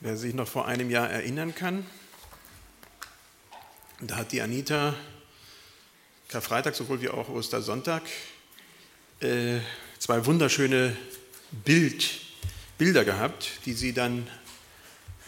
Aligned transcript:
Wer 0.00 0.16
sich 0.16 0.32
noch 0.32 0.46
vor 0.46 0.68
einem 0.68 0.90
Jahr 0.90 1.10
erinnern 1.10 1.56
kann, 1.56 1.84
da 4.00 4.14
hat 4.14 4.30
die 4.30 4.40
Anita 4.40 4.94
Karfreitag 6.28 6.76
sowohl 6.76 7.00
wie 7.02 7.08
auch 7.08 7.28
Ostersonntag 7.28 8.02
äh, 9.18 9.58
zwei 9.98 10.24
wunderschöne 10.24 10.96
Bild, 11.50 12.20
Bilder 12.76 13.04
gehabt, 13.04 13.50
die 13.66 13.72
sie 13.72 13.92
dann 13.92 14.28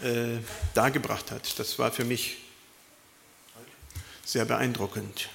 äh, 0.03 0.39
dargebracht 0.75 1.33
hat. 1.33 1.59
Das 1.59 1.81
war 1.81 1.91
für 1.91 2.05
mich 2.05 2.37
sehr 4.25 4.45
beeindruckend. 4.45 5.31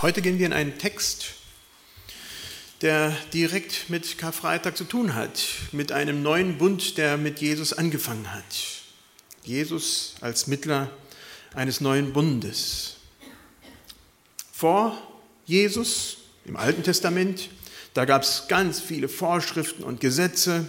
Heute 0.00 0.22
gehen 0.22 0.38
wir 0.38 0.46
in 0.46 0.54
einen 0.54 0.78
Text, 0.78 1.34
der 2.82 3.16
direkt 3.32 3.88
mit 3.90 4.18
Karfreitag 4.18 4.76
zu 4.76 4.84
tun 4.84 5.14
hat, 5.14 5.40
mit 5.70 5.92
einem 5.92 6.22
neuen 6.22 6.58
Bund, 6.58 6.98
der 6.98 7.16
mit 7.16 7.40
Jesus 7.40 7.72
angefangen 7.72 8.32
hat. 8.34 8.44
Jesus 9.44 10.16
als 10.20 10.48
Mittler 10.48 10.90
eines 11.54 11.80
neuen 11.80 12.12
Bundes. 12.12 12.96
Vor 14.52 15.00
Jesus 15.46 16.18
im 16.44 16.56
Alten 16.56 16.82
Testament, 16.82 17.50
da 17.94 18.04
gab 18.04 18.22
es 18.22 18.44
ganz 18.48 18.80
viele 18.80 19.08
Vorschriften 19.08 19.84
und 19.84 20.00
Gesetze. 20.00 20.66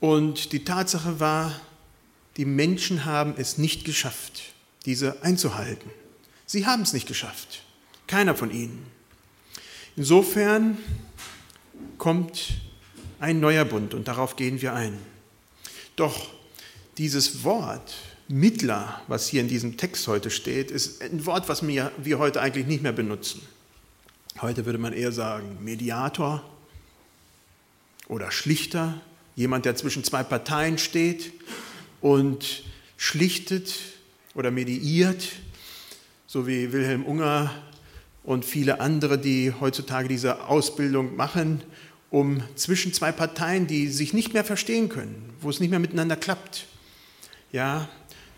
Und 0.00 0.52
die 0.52 0.64
Tatsache 0.64 1.20
war, 1.20 1.60
die 2.36 2.46
Menschen 2.46 3.04
haben 3.04 3.34
es 3.36 3.58
nicht 3.58 3.84
geschafft, 3.84 4.42
diese 4.86 5.22
einzuhalten. 5.22 5.90
Sie 6.46 6.66
haben 6.66 6.82
es 6.82 6.92
nicht 6.92 7.06
geschafft. 7.06 7.62
Keiner 8.08 8.34
von 8.34 8.50
ihnen. 8.50 8.86
Insofern 9.96 10.78
kommt 11.98 12.54
ein 13.20 13.40
neuer 13.40 13.64
Bund 13.64 13.94
und 13.94 14.08
darauf 14.08 14.36
gehen 14.36 14.62
wir 14.62 14.74
ein. 14.74 14.98
Doch 15.96 16.30
dieses 16.98 17.44
Wort 17.44 17.94
Mittler, 18.28 19.02
was 19.08 19.28
hier 19.28 19.42
in 19.42 19.48
diesem 19.48 19.76
Text 19.76 20.08
heute 20.08 20.30
steht, 20.30 20.70
ist 20.70 21.02
ein 21.02 21.26
Wort, 21.26 21.48
was 21.48 21.66
wir, 21.66 21.92
heute 22.18 22.40
eigentlich 22.40 22.66
nicht 22.66 22.82
mehr 22.82 22.92
benutzen. 22.92 23.42
Heute 24.40 24.64
würde 24.64 24.78
man 24.78 24.94
eher 24.94 25.12
sagen 25.12 25.58
Mediator 25.62 26.42
oder 28.08 28.30
Schlichter, 28.30 29.00
jemand, 29.36 29.66
der 29.66 29.76
zwischen 29.76 30.04
zwei 30.04 30.22
Parteien 30.22 30.78
steht 30.78 31.32
und 32.00 32.64
schlichtet 32.96 33.74
oder 34.34 34.50
mediiert, 34.50 35.28
so 36.26 36.46
wie 36.46 36.72
Wilhelm 36.72 37.04
Unger 37.04 37.50
und 38.24 38.44
viele 38.44 38.80
andere, 38.80 39.18
die 39.18 39.52
heutzutage 39.58 40.08
diese 40.08 40.44
Ausbildung 40.44 41.16
machen, 41.16 41.62
um 42.10 42.42
zwischen 42.54 42.92
zwei 42.92 43.10
Parteien, 43.10 43.66
die 43.66 43.88
sich 43.88 44.12
nicht 44.12 44.34
mehr 44.34 44.44
verstehen 44.44 44.88
können, 44.88 45.32
wo 45.40 45.50
es 45.50 45.60
nicht 45.60 45.70
mehr 45.70 45.78
miteinander 45.78 46.16
klappt, 46.16 46.66
ja, 47.52 47.88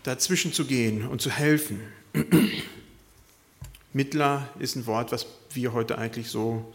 dazwischen 0.03 0.53
zu 0.53 0.65
gehen 0.65 1.07
und 1.07 1.21
zu 1.21 1.29
helfen. 1.29 1.81
Mittler 3.93 4.49
ist 4.59 4.75
ein 4.75 4.85
Wort, 4.85 5.11
was 5.11 5.25
wir 5.53 5.73
heute 5.73 5.97
eigentlich 5.97 6.29
so 6.29 6.73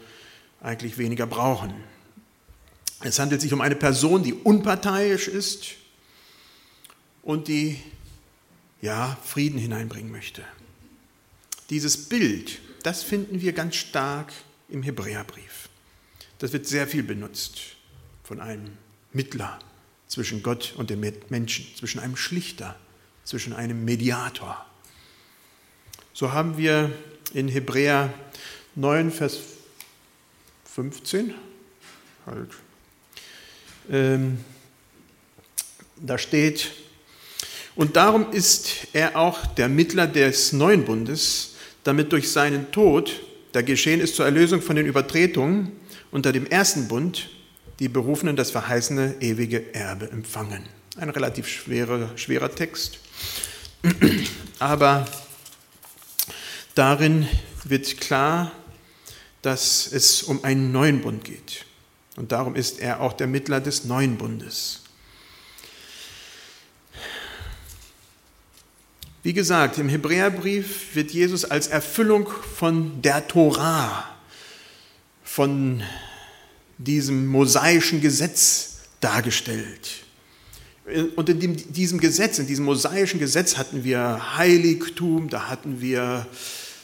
eigentlich 0.60 0.98
weniger 0.98 1.26
brauchen. 1.26 1.72
Es 3.02 3.18
handelt 3.18 3.40
sich 3.40 3.52
um 3.52 3.60
eine 3.60 3.76
Person, 3.76 4.22
die 4.22 4.34
unparteiisch 4.34 5.28
ist 5.28 5.68
und 7.22 7.48
die 7.48 7.78
ja 8.82 9.16
Frieden 9.24 9.58
hineinbringen 9.58 10.10
möchte. 10.10 10.42
Dieses 11.70 12.08
Bild 12.08 12.60
das 12.82 13.02
finden 13.02 13.40
wir 13.40 13.52
ganz 13.52 13.76
stark 13.76 14.32
im 14.68 14.82
Hebräerbrief. 14.82 15.68
Das 16.38 16.52
wird 16.52 16.66
sehr 16.66 16.86
viel 16.86 17.02
benutzt 17.02 17.60
von 18.24 18.40
einem 18.40 18.70
Mittler 19.12 19.58
zwischen 20.08 20.42
Gott 20.42 20.74
und 20.76 20.90
den 20.90 21.00
Menschen, 21.28 21.66
zwischen 21.76 22.00
einem 22.00 22.16
Schlichter, 22.16 22.76
zwischen 23.24 23.52
einem 23.52 23.84
Mediator. 23.84 24.64
So 26.12 26.32
haben 26.32 26.56
wir 26.56 26.92
in 27.32 27.48
Hebräer 27.48 28.12
9, 28.74 29.10
Vers 29.10 29.38
15, 30.64 31.34
halt, 32.26 32.50
ähm, 33.90 34.44
da 35.96 36.18
steht, 36.18 36.72
und 37.74 37.96
darum 37.96 38.32
ist 38.32 38.88
er 38.92 39.16
auch 39.16 39.46
der 39.46 39.68
Mittler 39.68 40.06
des 40.06 40.52
neuen 40.52 40.84
Bundes, 40.84 41.49
damit 41.84 42.12
durch 42.12 42.30
seinen 42.30 42.70
Tod, 42.72 43.20
der 43.54 43.62
geschehen 43.62 44.00
ist 44.00 44.16
zur 44.16 44.24
Erlösung 44.24 44.62
von 44.62 44.76
den 44.76 44.86
Übertretungen, 44.86 45.72
unter 46.10 46.32
dem 46.32 46.46
ersten 46.46 46.88
Bund 46.88 47.30
die 47.78 47.88
Berufenen 47.88 48.36
das 48.36 48.50
verheißene 48.50 49.16
ewige 49.20 49.74
Erbe 49.74 50.10
empfangen. 50.10 50.68
Ein 50.96 51.10
relativ 51.10 51.48
schwerer, 51.48 52.10
schwerer 52.16 52.54
Text, 52.54 52.98
aber 54.58 55.06
darin 56.74 57.26
wird 57.64 58.00
klar, 58.00 58.52
dass 59.42 59.90
es 59.90 60.22
um 60.22 60.44
einen 60.44 60.72
neuen 60.72 61.00
Bund 61.00 61.24
geht. 61.24 61.64
Und 62.16 62.32
darum 62.32 62.54
ist 62.54 62.80
er 62.80 63.00
auch 63.00 63.14
der 63.14 63.26
Mittler 63.26 63.60
des 63.60 63.84
neuen 63.84 64.18
Bundes. 64.18 64.79
Wie 69.22 69.34
gesagt, 69.34 69.76
im 69.76 69.90
Hebräerbrief 69.90 70.94
wird 70.94 71.10
Jesus 71.10 71.44
als 71.44 71.66
Erfüllung 71.66 72.26
von 72.56 73.02
der 73.02 73.28
Torah, 73.28 74.08
von 75.22 75.82
diesem 76.78 77.26
mosaischen 77.26 78.00
Gesetz 78.00 78.78
dargestellt. 79.00 79.90
Und 81.16 81.28
in 81.28 81.54
diesem 81.72 82.00
Gesetz, 82.00 82.38
in 82.38 82.46
diesem 82.46 82.64
mosaischen 82.64 83.20
Gesetz 83.20 83.58
hatten 83.58 83.84
wir 83.84 84.38
Heiligtum, 84.38 85.28
da 85.28 85.50
hatten 85.50 85.82
wir 85.82 86.26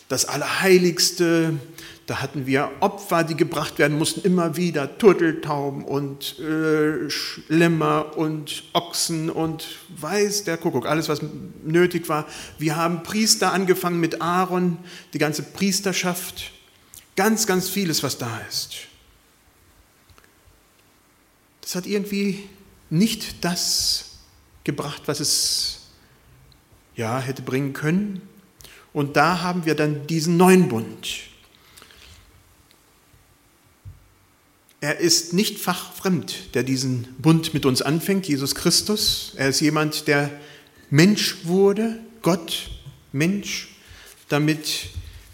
das 0.09 0.25
Allerheiligste, 0.25 1.59
da 2.06 2.21
hatten 2.21 2.47
wir 2.47 2.71
Opfer, 2.81 3.25
die 3.25 3.34
gebracht 3.34 3.78
werden 3.78 3.99
mussten, 3.99 4.21
immer 4.21 4.56
wieder 4.56 4.99
Turteltauben 4.99 5.84
und 5.84 6.39
äh, 6.39 7.11
Schlemmer 7.11 8.16
und 8.16 8.62
Ochsen 8.72 9.28
und 9.28 9.66
weiß 9.99 10.45
der 10.45 10.56
Kuckuck, 10.56 10.87
alles 10.87 11.09
was 11.09 11.21
nötig 11.65 12.09
war. 12.09 12.27
Wir 12.59 12.77
haben 12.77 13.03
Priester 13.03 13.53
angefangen 13.53 13.99
mit 13.99 14.22
Aaron, 14.22 14.78
die 15.12 15.19
ganze 15.19 15.43
Priesterschaft, 15.43 16.53
ganz, 17.16 17.47
ganz 17.49 17.69
vieles, 17.69 18.05
was 18.05 18.19
da 18.19 18.41
ist. 18.49 18.77
Das 21.62 21.75
hat 21.75 21.87
irgendwie 21.87 22.49
nicht 22.91 23.45
das 23.45 24.19
gebracht, 24.62 25.03
was 25.06 25.19
es 25.19 25.81
ja 26.95 27.19
hätte 27.19 27.43
bringen 27.43 27.72
können. 27.72 28.22
Und 28.97 29.17
da 29.17 29.43
haben 29.43 29.67
wir 29.67 29.75
dann 29.75 30.07
diesen 30.07 30.39
neuen 30.39 30.69
Bund 30.69 31.27
Er 34.81 34.99
ist 34.99 35.33
nicht 35.33 35.59
fachfremd, 35.59 36.55
der 36.55 36.62
diesen 36.62 37.09
Bund 37.19 37.55
mit 37.55 37.67
uns 37.67 37.83
anfängt, 37.83 38.29
Jesus 38.29 38.55
Christus. 38.55 39.33
Er 39.37 39.49
ist 39.49 39.61
jemand, 39.61 40.07
der 40.07 40.31
Mensch 40.91 41.45
wurde, 41.45 41.99
Gott, 42.23 42.71
Mensch, 43.11 43.75
damit 44.29 44.91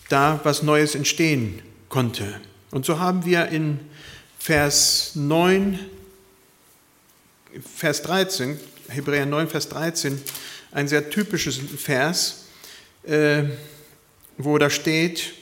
da 0.08 0.40
was 0.44 0.62
Neues 0.62 0.94
entstehen 0.94 1.60
konnte. 1.88 2.40
Und 2.70 2.86
so 2.86 2.98
haben 2.98 3.26
wir 3.26 3.48
in 3.48 3.78
Vers 4.38 5.12
9, 5.16 5.78
Vers 7.76 8.00
13, 8.02 8.58
Hebräer 8.88 9.26
9, 9.26 9.48
Vers 9.48 9.68
13, 9.68 10.18
ein 10.70 10.88
sehr 10.88 11.10
typisches 11.10 11.58
Vers, 11.76 12.41
äh, 13.04 13.44
wo 14.38 14.58
da 14.58 14.70
steht, 14.70 15.34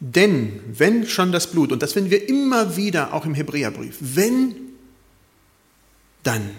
denn 0.00 0.60
wenn 0.66 1.06
schon 1.06 1.32
das 1.32 1.50
Blut, 1.50 1.72
und 1.72 1.82
das 1.82 1.94
finden 1.94 2.10
wir 2.10 2.28
immer 2.28 2.76
wieder 2.76 3.14
auch 3.14 3.24
im 3.24 3.34
Hebräerbrief, 3.34 3.96
wenn, 4.00 4.54
dann, 6.22 6.50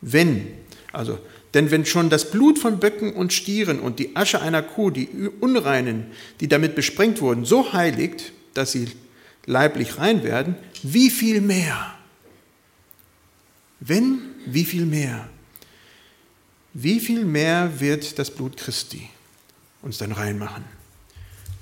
wenn, 0.00 0.48
also, 0.92 1.18
denn 1.54 1.70
wenn 1.70 1.86
schon 1.86 2.10
das 2.10 2.30
Blut 2.30 2.58
von 2.58 2.80
Böcken 2.80 3.12
und 3.12 3.32
Stieren 3.32 3.78
und 3.78 3.98
die 3.98 4.16
Asche 4.16 4.42
einer 4.42 4.62
Kuh, 4.62 4.90
die 4.90 5.08
Unreinen, 5.40 6.06
die 6.40 6.48
damit 6.48 6.74
besprengt 6.74 7.20
wurden, 7.20 7.44
so 7.44 7.72
heiligt, 7.72 8.32
dass 8.54 8.72
sie 8.72 8.88
leiblich 9.46 9.98
rein 9.98 10.24
werden, 10.24 10.56
wie 10.82 11.08
viel 11.08 11.40
mehr? 11.40 11.94
Wenn, 13.78 14.18
wie 14.44 14.64
viel 14.64 14.86
mehr? 14.86 15.28
Wie 16.78 17.00
viel 17.00 17.24
mehr 17.24 17.80
wird 17.80 18.18
das 18.18 18.30
Blut 18.30 18.56
Christi 18.56 19.08
uns 19.82 19.98
dann 19.98 20.12
reinmachen? 20.12 20.64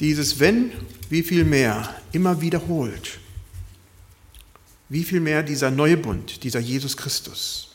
dieses 0.00 0.38
Wenn, 0.40 0.72
wie 1.08 1.22
viel 1.22 1.44
mehr 1.44 1.94
immer 2.12 2.40
wiederholt. 2.40 3.19
Wie 4.88 5.05
viel 5.05 5.20
mehr 5.20 5.43
dieser 5.43 5.70
neue 5.70 5.96
Bund, 5.96 6.43
dieser 6.44 6.61
Jesus 6.61 6.96
Christus. 6.96 7.75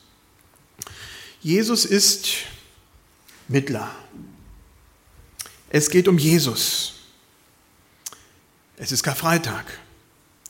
Jesus 1.41 1.85
ist 1.85 2.29
Mittler. 3.47 3.89
Es 5.69 5.89
geht 5.89 6.07
um 6.07 6.17
Jesus. 6.17 6.93
Es 8.77 8.91
ist 8.91 9.03
Karfreitag. 9.03 9.65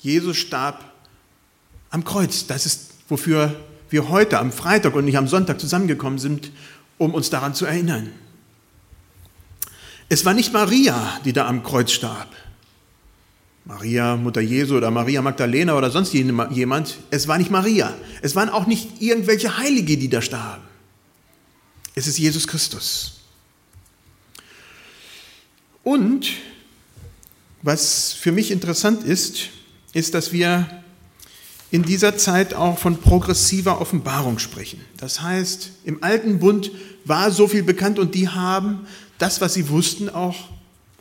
Jesus 0.02 0.38
starb 0.38 0.84
am 1.90 2.04
Kreuz. 2.04 2.46
Das 2.48 2.66
ist, 2.66 2.92
wofür 3.08 3.64
wir 3.90 4.10
heute 4.10 4.40
am 4.40 4.52
Freitag 4.52 4.96
und 4.96 5.06
nicht 5.06 5.18
am 5.18 5.28
Sonntag 5.28 5.60
zusammengekommen 5.60 6.20
sind, 6.20 6.52
um 7.00 7.16
uns 7.16 7.32
daran 7.32 7.56
zu 7.56 7.66
erinnern. 7.66 8.12
Es 10.10 10.26
war 10.26 10.36
nicht 10.36 10.54
Maria, 10.54 11.20
die 11.26 11.34
da 11.34 11.48
am 11.48 11.64
Kreuz 11.64 11.92
starb. 11.92 12.30
Maria, 13.66 14.16
Mutter 14.16 14.42
Jesu 14.42 14.78
oder 14.78 14.90
Maria 14.90 15.22
Magdalena 15.22 15.76
oder 15.76 15.92
sonst 15.92 16.14
jemand. 16.14 16.98
Es 17.12 17.28
war 17.28 17.38
nicht 17.38 17.52
Maria. 17.52 17.94
Es 18.22 18.36
waren 18.36 18.50
auch 18.50 18.66
nicht 18.66 19.02
irgendwelche 19.02 19.58
Heilige, 19.58 19.98
die 19.98 20.10
da 20.10 20.22
starben. 20.22 20.64
Es 21.96 22.08
ist 22.08 22.18
Jesus 22.18 22.48
Christus. 22.48 23.22
Und 25.84 26.30
was 27.62 28.14
für 28.14 28.32
mich 28.32 28.52
interessant 28.52 29.04
ist, 29.04 29.50
ist, 29.94 30.14
dass 30.14 30.32
wir 30.32 30.79
in 31.72 31.84
dieser 31.84 32.18
Zeit 32.18 32.54
auch 32.54 32.80
von 32.80 32.98
progressiver 32.98 33.80
Offenbarung 33.80 34.40
sprechen. 34.40 34.82
Das 34.98 35.22
heißt, 35.22 35.72
im 35.86 36.04
alten 36.04 36.40
Bund 36.40 36.72
war 37.06 37.32
so 37.32 37.48
viel 37.48 37.64
bekannt 37.64 38.00
und 38.00 38.16
die 38.16 38.30
haben 38.30 38.88
das, 39.18 39.42
was 39.42 39.54
sie 39.54 39.70
wussten, 39.70 40.10
auch 40.10 40.36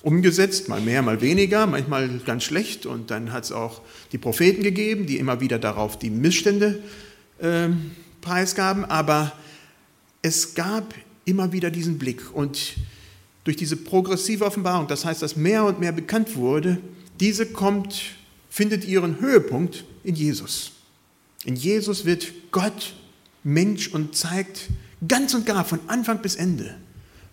umgesetzt, 0.03 0.69
mal 0.69 0.81
mehr, 0.81 1.03
mal 1.03 1.20
weniger, 1.20 1.67
manchmal 1.67 2.09
ganz 2.25 2.44
schlecht. 2.44 2.87
Und 2.87 3.11
dann 3.11 3.32
hat 3.32 3.44
es 3.44 3.53
auch 3.53 3.81
die 4.12 4.19
Propheten 4.19 4.62
gegeben, 4.62 5.06
die 5.06 5.19
immer 5.19 5.41
wieder 5.41 5.59
darauf 5.59 5.99
die 5.99 6.11
Missstände 6.11 6.82
äh, 7.38 7.69
preisgaben. 8.21 8.85
Aber 8.85 9.32
es 10.23 10.55
gab 10.55 10.94
immer 11.25 11.53
wieder 11.53 11.71
diesen 11.71 11.99
Blick. 11.99 12.35
Und 12.35 12.75
durch 13.44 13.56
diese 13.56 13.76
progressive 13.76 14.44
Offenbarung, 14.44 14.87
das 14.87 15.05
heißt, 15.05 15.23
dass 15.23 15.37
mehr 15.37 15.64
und 15.64 15.81
mehr 15.81 15.93
bekannt 15.93 16.37
wurde, 16.37 16.79
diese 17.21 17.47
kommt, 17.47 18.18
findet 18.49 18.85
ihren 18.85 19.21
Höhepunkt 19.21 19.85
in 20.05 20.15
Jesus. 20.15 20.73
In 21.45 21.56
Jesus 21.56 22.05
wird 22.05 22.33
Gott 22.50 22.95
Mensch 23.45 23.89
und 23.89 24.17
zeigt 24.17 24.69
ganz 25.06 25.35
und 25.35 25.47
gar 25.47 25.65
von 25.65 25.81
Anfang 25.87 26.21
bis 26.23 26.35
Ende, 26.35 26.77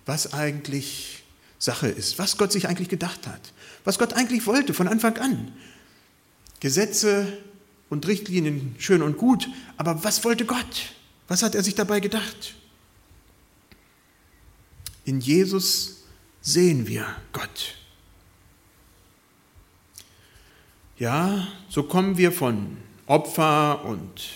was 0.06 0.34
eigentlich 0.34 1.24
Sache 1.58 1.88
ist, 1.88 2.20
was 2.20 2.38
Gott 2.38 2.52
sich 2.52 2.68
eigentlich 2.68 2.90
gedacht 2.90 3.28
hat, 3.28 3.54
was 3.84 3.98
Gott 3.98 4.14
eigentlich 4.14 4.46
wollte 4.46 4.74
von 4.74 4.88
Anfang 4.88 5.18
an. 5.18 5.52
Gesetze 6.60 7.28
und 7.90 8.08
Richtlinien 8.08 8.76
schön 8.78 9.02
und 9.02 9.18
gut, 9.18 9.50
aber 9.78 10.04
was 10.04 10.24
wollte 10.24 10.46
Gott? 10.46 10.94
Was 11.28 11.44
hat 11.44 11.56
er 11.56 11.64
sich 11.64 11.76
dabei 11.76 12.00
gedacht? 12.00 12.56
In 15.06 15.20
Jesus 15.20 16.04
sehen 16.42 16.88
wir 16.88 17.06
Gott. 17.32 17.76
Ja, 20.98 21.46
so 21.68 21.84
kommen 21.84 22.18
wir 22.18 22.32
von 22.32 22.78
Opfer 23.06 23.84
und 23.84 24.30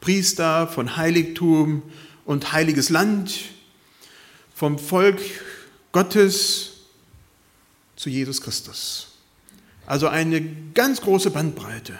Priester, 0.00 0.68
von 0.68 0.96
Heiligtum 0.96 1.82
und 2.24 2.52
heiliges 2.52 2.88
Land, 2.88 3.34
vom 4.54 4.78
Volk 4.78 5.20
Gottes 5.90 6.70
zu 7.96 8.10
Jesus 8.10 8.40
Christus. 8.40 9.08
Also 9.86 10.06
eine 10.06 10.40
ganz 10.72 11.00
große 11.00 11.30
Bandbreite. 11.30 11.98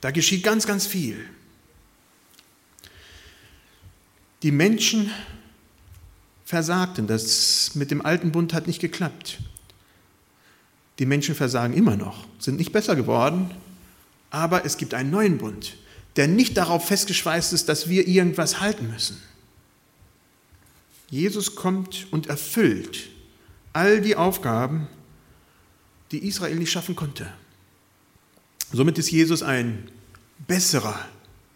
Da 0.00 0.10
geschieht 0.10 0.42
ganz, 0.42 0.66
ganz 0.66 0.86
viel. 0.86 1.16
Die 4.42 4.50
Menschen 4.50 5.10
versagten. 6.44 7.06
Das 7.06 7.74
mit 7.74 7.90
dem 7.90 8.04
alten 8.04 8.32
Bund 8.32 8.52
hat 8.54 8.66
nicht 8.66 8.80
geklappt. 8.80 9.38
Die 10.98 11.06
Menschen 11.06 11.34
versagen 11.34 11.74
immer 11.74 11.96
noch, 11.96 12.26
sind 12.38 12.56
nicht 12.56 12.72
besser 12.72 12.96
geworden, 12.96 13.50
aber 14.30 14.64
es 14.64 14.76
gibt 14.76 14.94
einen 14.94 15.10
neuen 15.10 15.38
Bund, 15.38 15.76
der 16.16 16.26
nicht 16.26 16.56
darauf 16.56 16.86
festgeschweißt 16.86 17.52
ist, 17.52 17.68
dass 17.68 17.88
wir 17.88 18.08
irgendwas 18.08 18.60
halten 18.60 18.90
müssen. 18.90 19.20
Jesus 21.10 21.54
kommt 21.54 22.06
und 22.10 22.26
erfüllt 22.26 23.08
all 23.72 24.00
die 24.00 24.16
Aufgaben, 24.16 24.88
die 26.10 26.26
Israel 26.26 26.56
nicht 26.56 26.72
schaffen 26.72 26.96
konnte. 26.96 27.26
Somit 28.72 28.98
ist 28.98 29.10
Jesus 29.10 29.42
ein 29.42 29.90
besserer 30.46 30.98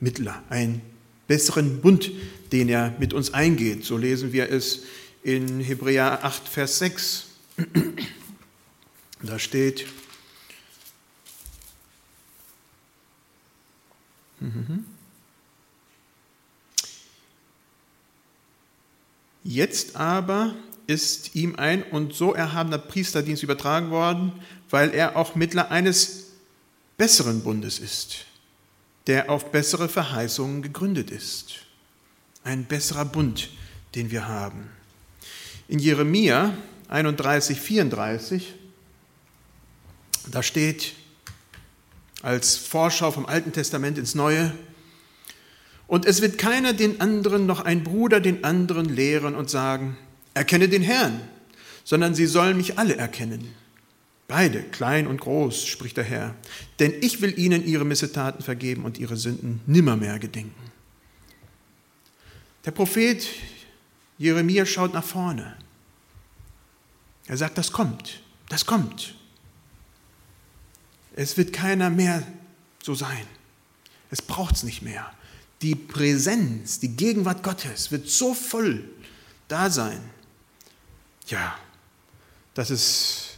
Mittler, 0.00 0.42
ein 0.48 0.82
besseren 1.26 1.80
Bund, 1.80 2.10
den 2.52 2.68
er 2.68 2.94
mit 2.98 3.12
uns 3.14 3.32
eingeht. 3.32 3.84
So 3.84 3.96
lesen 3.96 4.32
wir 4.32 4.50
es 4.50 4.82
in 5.22 5.60
Hebräer 5.60 6.24
8, 6.24 6.48
Vers 6.48 6.78
6. 6.78 7.26
Da 9.22 9.38
steht, 9.38 9.86
Jetzt 19.44 19.96
aber 19.96 20.54
ist 20.86 21.34
ihm 21.34 21.56
ein 21.56 21.82
und 21.82 22.14
so 22.14 22.34
erhabener 22.34 22.78
Priesterdienst 22.78 23.42
übertragen 23.42 23.90
worden, 23.90 24.32
weil 24.70 24.90
er 24.94 25.16
auch 25.16 25.34
Mittler 25.34 25.70
eines 25.70 26.30
besseren 26.96 27.42
Bundes 27.42 27.78
ist, 27.78 28.26
der 29.06 29.30
auf 29.30 29.50
bessere 29.52 29.88
Verheißungen 29.88 30.62
gegründet 30.62 31.10
ist. 31.10 31.66
Ein 32.44 32.64
besserer 32.64 33.04
Bund, 33.04 33.50
den 33.94 34.10
wir 34.10 34.28
haben. 34.28 34.70
In 35.68 35.78
Jeremia 35.78 36.54
31, 36.88 37.60
34, 37.60 38.54
da 40.28 40.42
steht 40.42 40.94
als 42.22 42.56
Vorschau 42.56 43.10
vom 43.10 43.26
Alten 43.26 43.52
Testament 43.52 43.98
ins 43.98 44.14
Neue, 44.14 44.52
und 45.90 46.06
es 46.06 46.22
wird 46.22 46.38
keiner 46.38 46.72
den 46.72 47.00
anderen, 47.00 47.46
noch 47.46 47.64
ein 47.64 47.82
Bruder 47.82 48.20
den 48.20 48.44
anderen 48.44 48.84
lehren 48.84 49.34
und 49.34 49.50
sagen, 49.50 49.96
erkenne 50.34 50.68
den 50.68 50.82
Herrn, 50.82 51.20
sondern 51.82 52.14
sie 52.14 52.26
sollen 52.26 52.56
mich 52.56 52.78
alle 52.78 52.94
erkennen. 52.94 53.52
Beide, 54.28 54.62
klein 54.62 55.08
und 55.08 55.20
groß, 55.20 55.66
spricht 55.66 55.96
der 55.96 56.04
Herr, 56.04 56.36
denn 56.78 56.94
ich 57.00 57.20
will 57.22 57.36
ihnen 57.36 57.66
ihre 57.66 57.84
Missetaten 57.84 58.44
vergeben 58.44 58.84
und 58.84 58.98
ihre 58.98 59.16
Sünden 59.16 59.62
nimmermehr 59.66 60.20
gedenken. 60.20 60.70
Der 62.64 62.70
Prophet 62.70 63.26
Jeremia 64.16 64.66
schaut 64.66 64.94
nach 64.94 65.02
vorne. 65.02 65.56
Er 67.26 67.36
sagt, 67.36 67.58
das 67.58 67.72
kommt, 67.72 68.20
das 68.48 68.64
kommt. 68.64 69.16
Es 71.20 71.36
wird 71.36 71.52
keiner 71.52 71.90
mehr 71.90 72.26
so 72.82 72.94
sein. 72.94 73.26
Es 74.10 74.22
braucht 74.22 74.54
es 74.54 74.62
nicht 74.62 74.80
mehr. 74.80 75.12
Die 75.60 75.74
Präsenz, 75.74 76.80
die 76.80 76.96
Gegenwart 76.96 77.42
Gottes 77.42 77.92
wird 77.92 78.08
so 78.08 78.32
voll 78.32 78.88
da 79.46 79.68
sein, 79.68 80.00
ja, 81.26 81.58
dass 82.54 82.70
es 82.70 83.36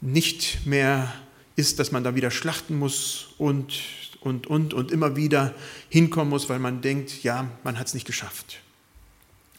nicht 0.00 0.64
mehr 0.64 1.12
ist, 1.54 1.78
dass 1.80 1.92
man 1.92 2.02
da 2.02 2.14
wieder 2.14 2.30
schlachten 2.30 2.78
muss 2.78 3.26
und, 3.36 3.74
und, 4.20 4.46
und, 4.46 4.72
und 4.72 4.90
immer 4.90 5.16
wieder 5.16 5.54
hinkommen 5.90 6.30
muss, 6.30 6.48
weil 6.48 6.60
man 6.60 6.80
denkt, 6.80 7.22
ja, 7.22 7.46
man 7.62 7.78
hat 7.78 7.88
es 7.88 7.94
nicht 7.94 8.06
geschafft. 8.06 8.62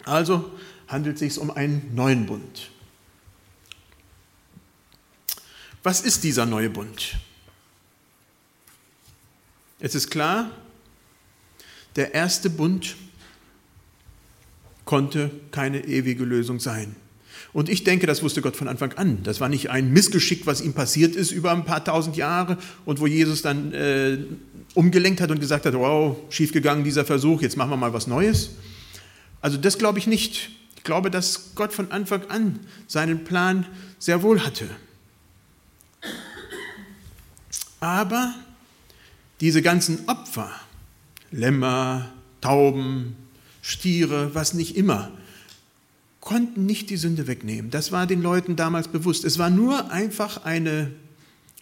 Also 0.06 0.52
handelt 0.88 1.18
es 1.18 1.36
sich 1.36 1.38
um 1.40 1.52
einen 1.52 1.94
neuen 1.94 2.26
Bund. 2.26 2.72
Was 5.84 6.02
ist 6.02 6.24
dieser 6.24 6.48
neue 6.48 6.72
Bund? 6.72 7.20
Es 9.80 9.94
ist 9.94 10.10
klar, 10.10 10.50
der 11.96 12.14
erste 12.14 12.50
Bund 12.50 12.96
konnte 14.86 15.30
keine 15.52 15.86
ewige 15.86 16.24
Lösung 16.24 16.60
sein. 16.60 16.96
Und 17.54 17.70
ich 17.70 17.84
denke, 17.84 18.08
das 18.08 18.24
wusste 18.24 18.42
Gott 18.42 18.56
von 18.56 18.68
Anfang 18.68 18.94
an. 18.94 19.24
Das 19.24 19.40
war 19.40 19.50
nicht 19.50 19.70
ein 19.70 19.92
Missgeschick, 19.92 20.46
was 20.46 20.62
ihm 20.62 20.74
passiert 20.74 21.16
ist 21.16 21.32
über 21.32 21.52
ein 21.52 21.66
paar 21.66 21.84
tausend 21.84 22.16
Jahre 22.18 22.58
und 22.86 23.00
wo 23.00 23.08
Jesus 23.08 23.42
dann 23.42 23.74
äh, 23.74 24.18
umgelenkt 24.74 25.22
hat 25.22 25.32
und 25.32 25.40
gesagt 25.40 25.66
hat, 25.66 25.74
wow, 25.74 26.18
schiefgegangen 26.30 26.84
dieser 26.84 27.06
Versuch, 27.06 27.42
jetzt 27.42 27.58
machen 27.58 27.70
wir 27.70 27.78
mal 27.78 27.94
was 27.94 28.08
Neues. 28.08 28.52
Also 29.42 29.58
das 29.58 29.78
glaube 29.78 30.00
ich 30.00 30.08
nicht. 30.08 30.50
Ich 30.76 30.84
glaube, 30.84 31.12
dass 31.12 31.56
Gott 31.56 31.74
von 31.74 31.92
Anfang 31.92 32.30
an 32.30 32.60
seinen 32.88 33.24
Plan 33.24 33.66
sehr 34.00 34.24
wohl 34.24 34.44
hatte. 34.44 34.70
Aber 37.80 38.34
diese 39.40 39.62
ganzen 39.62 40.08
Opfer, 40.08 40.52
Lämmer, 41.32 42.12
Tauben, 42.42 43.16
Stiere, 43.62 44.34
was 44.34 44.54
nicht 44.54 44.76
immer, 44.76 45.12
konnten 46.22 46.66
nicht 46.66 46.90
die 46.90 46.98
Sünde 46.98 47.28
wegnehmen. 47.28 47.72
Das 47.72 47.92
war 47.92 48.08
den 48.08 48.22
Leuten 48.22 48.56
damals 48.56 48.88
bewusst. 48.88 49.24
Es 49.24 49.38
war 49.38 49.50
nur 49.50 49.92
einfach 49.92 50.44
eine 50.44 50.92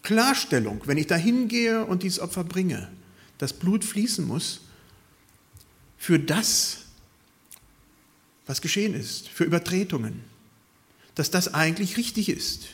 Klarstellung, 0.02 0.82
wenn 0.86 0.98
ich 0.98 1.06
da 1.06 1.16
hingehe 1.16 1.84
und 1.84 2.02
dieses 2.02 2.20
Opfer 2.20 2.44
bringe, 2.44 2.88
dass 3.38 3.52
Blut 3.52 3.84
fließen 3.84 4.26
muss 4.26 4.60
für 5.98 6.18
das, 6.18 6.78
was 8.46 8.60
geschehen 8.60 8.94
ist, 8.94 9.28
für 9.28 9.44
Übertretungen, 9.44 10.22
dass 11.16 11.30
das 11.30 11.52
eigentlich 11.54 11.96
richtig 11.96 12.28
ist. 12.28 12.66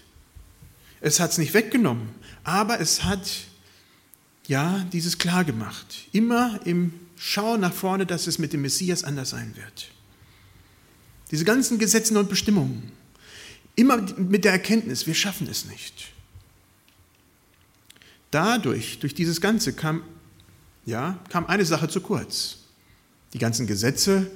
Es 1.01 1.21
hat 1.21 1.31
es 1.31 1.39
nicht 1.39 1.55
weggenommen, 1.55 2.09
aber 2.45 2.81
es 2.81 3.05
hat 3.05 3.29
ja, 4.47 4.85
dieses 4.93 5.19
klar 5.19 5.45
gemacht. 5.45 6.09
Immer 6.13 6.61
im 6.65 6.93
Schau 7.17 7.57
nach 7.57 7.73
vorne, 7.73 8.07
dass 8.07 8.27
es 8.27 8.39
mit 8.39 8.53
dem 8.53 8.63
Messias 8.63 9.05
anders 9.05 9.31
sein 9.31 9.55
wird. 9.57 9.89
Diese 11.31 11.45
ganzen 11.45 11.79
Gesetze 11.79 12.19
und 12.19 12.29
Bestimmungen. 12.29 12.93
Immer 13.77 13.99
mit 14.19 14.45
der 14.45 14.53
Erkenntnis, 14.53 15.07
wir 15.07 15.15
schaffen 15.15 15.47
es 15.49 15.65
nicht. 15.65 16.13
Dadurch, 18.31 18.99
durch 18.99 19.15
dieses 19.15 19.41
Ganze 19.41 19.73
kam, 19.73 20.03
ja, 20.85 21.19
kam 21.29 21.47
eine 21.47 21.65
Sache 21.65 21.89
zu 21.89 22.01
kurz. 22.01 22.59
Die 23.33 23.39
ganzen 23.39 23.67
Gesetze, 23.67 24.31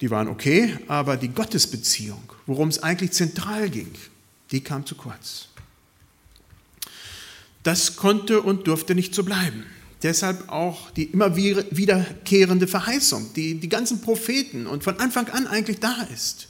die 0.00 0.10
waren 0.10 0.28
okay, 0.28 0.78
aber 0.88 1.16
die 1.16 1.28
Gottesbeziehung, 1.28 2.22
worum 2.46 2.68
es 2.68 2.82
eigentlich 2.82 3.12
zentral 3.12 3.70
ging, 3.70 3.92
die 4.50 4.60
kam 4.60 4.84
zu 4.84 4.94
kurz. 4.94 5.48
Das 7.62 7.96
konnte 7.96 8.42
und 8.42 8.66
durfte 8.66 8.94
nicht 8.94 9.14
so 9.14 9.22
bleiben. 9.22 9.64
Deshalb 10.02 10.48
auch 10.48 10.90
die 10.90 11.04
immer 11.04 11.36
wiederkehrende 11.36 12.66
Verheißung, 12.66 13.32
die 13.34 13.60
die 13.60 13.68
ganzen 13.68 14.00
Propheten 14.00 14.66
und 14.66 14.82
von 14.82 14.98
Anfang 14.98 15.28
an 15.28 15.46
eigentlich 15.46 15.78
da 15.78 16.02
ist. 16.12 16.48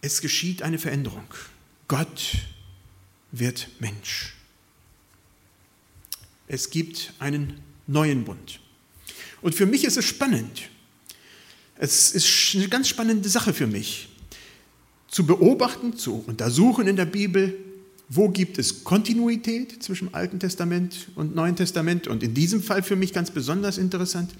Es 0.00 0.20
geschieht 0.20 0.62
eine 0.62 0.78
Veränderung. 0.78 1.26
Gott 1.86 2.32
wird 3.30 3.68
Mensch. 3.78 4.34
Es 6.48 6.70
gibt 6.70 7.12
einen 7.20 7.60
neuen 7.86 8.24
Bund. 8.24 8.58
Und 9.40 9.54
für 9.54 9.66
mich 9.66 9.84
ist 9.84 9.96
es 9.96 10.04
spannend. 10.04 10.62
Es 11.76 12.10
ist 12.12 12.56
eine 12.56 12.68
ganz 12.68 12.88
spannende 12.88 13.28
Sache 13.28 13.54
für 13.54 13.66
mich, 13.66 14.08
zu 15.08 15.24
beobachten, 15.24 15.96
zu 15.96 16.24
untersuchen 16.26 16.88
in 16.88 16.96
der 16.96 17.06
Bibel, 17.06 17.56
wo 18.14 18.28
gibt 18.28 18.58
es 18.58 18.84
Kontinuität 18.84 19.82
zwischen 19.82 20.12
Alten 20.12 20.38
Testament 20.38 21.08
und 21.14 21.34
Neuen 21.34 21.56
Testament? 21.56 22.08
Und 22.08 22.22
in 22.22 22.34
diesem 22.34 22.62
Fall 22.62 22.82
für 22.82 22.94
mich 22.94 23.14
ganz 23.14 23.30
besonders 23.30 23.78
interessant, 23.78 24.34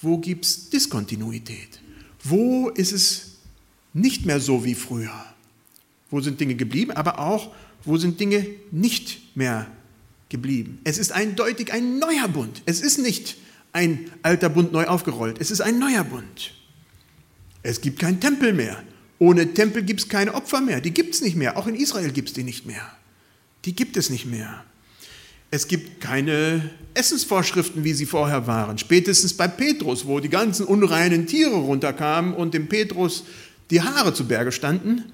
wo 0.00 0.18
gibt 0.18 0.44
es 0.44 0.70
Diskontinuität? 0.70 1.80
Wo 2.22 2.68
ist 2.68 2.92
es 2.92 3.38
nicht 3.92 4.24
mehr 4.24 4.38
so 4.38 4.64
wie 4.64 4.76
früher? 4.76 5.24
Wo 6.10 6.20
sind 6.20 6.38
Dinge 6.38 6.54
geblieben, 6.54 6.92
aber 6.92 7.18
auch, 7.18 7.52
wo 7.84 7.96
sind 7.96 8.20
Dinge 8.20 8.46
nicht 8.70 9.36
mehr 9.36 9.66
geblieben? 10.28 10.78
Es 10.84 10.98
ist 10.98 11.10
eindeutig 11.10 11.72
ein 11.72 11.98
neuer 11.98 12.28
Bund. 12.28 12.62
Es 12.66 12.80
ist 12.80 12.98
nicht 12.98 13.36
ein 13.72 14.10
alter 14.22 14.48
Bund 14.48 14.70
neu 14.70 14.86
aufgerollt. 14.86 15.38
Es 15.40 15.50
ist 15.50 15.60
ein 15.60 15.80
neuer 15.80 16.04
Bund. 16.04 16.52
Es 17.64 17.80
gibt 17.80 17.98
keinen 17.98 18.20
Tempel 18.20 18.52
mehr. 18.52 18.80
Ohne 19.18 19.54
Tempel 19.54 19.82
gibt 19.82 20.00
es 20.02 20.08
keine 20.08 20.34
Opfer 20.34 20.60
mehr. 20.60 20.80
Die 20.80 20.92
gibt 20.92 21.14
es 21.14 21.20
nicht 21.20 21.34
mehr. 21.34 21.56
Auch 21.56 21.66
in 21.66 21.74
Israel 21.74 22.12
gibt 22.12 22.28
es 22.28 22.34
die 22.34 22.44
nicht 22.44 22.64
mehr 22.64 22.88
die 23.68 23.74
gibt 23.74 23.98
es 23.98 24.08
nicht 24.08 24.24
mehr. 24.24 24.64
Es 25.50 25.68
gibt 25.68 26.00
keine 26.00 26.70
Essensvorschriften, 26.94 27.84
wie 27.84 27.92
sie 27.92 28.06
vorher 28.06 28.46
waren. 28.46 28.78
Spätestens 28.78 29.34
bei 29.34 29.46
Petrus, 29.46 30.06
wo 30.06 30.20
die 30.20 30.30
ganzen 30.30 30.64
unreinen 30.64 31.26
Tiere 31.26 31.56
runterkamen 31.56 32.32
und 32.32 32.54
dem 32.54 32.70
Petrus 32.70 33.24
die 33.70 33.82
Haare 33.82 34.14
zu 34.14 34.26
Berge 34.26 34.52
standen, 34.52 35.04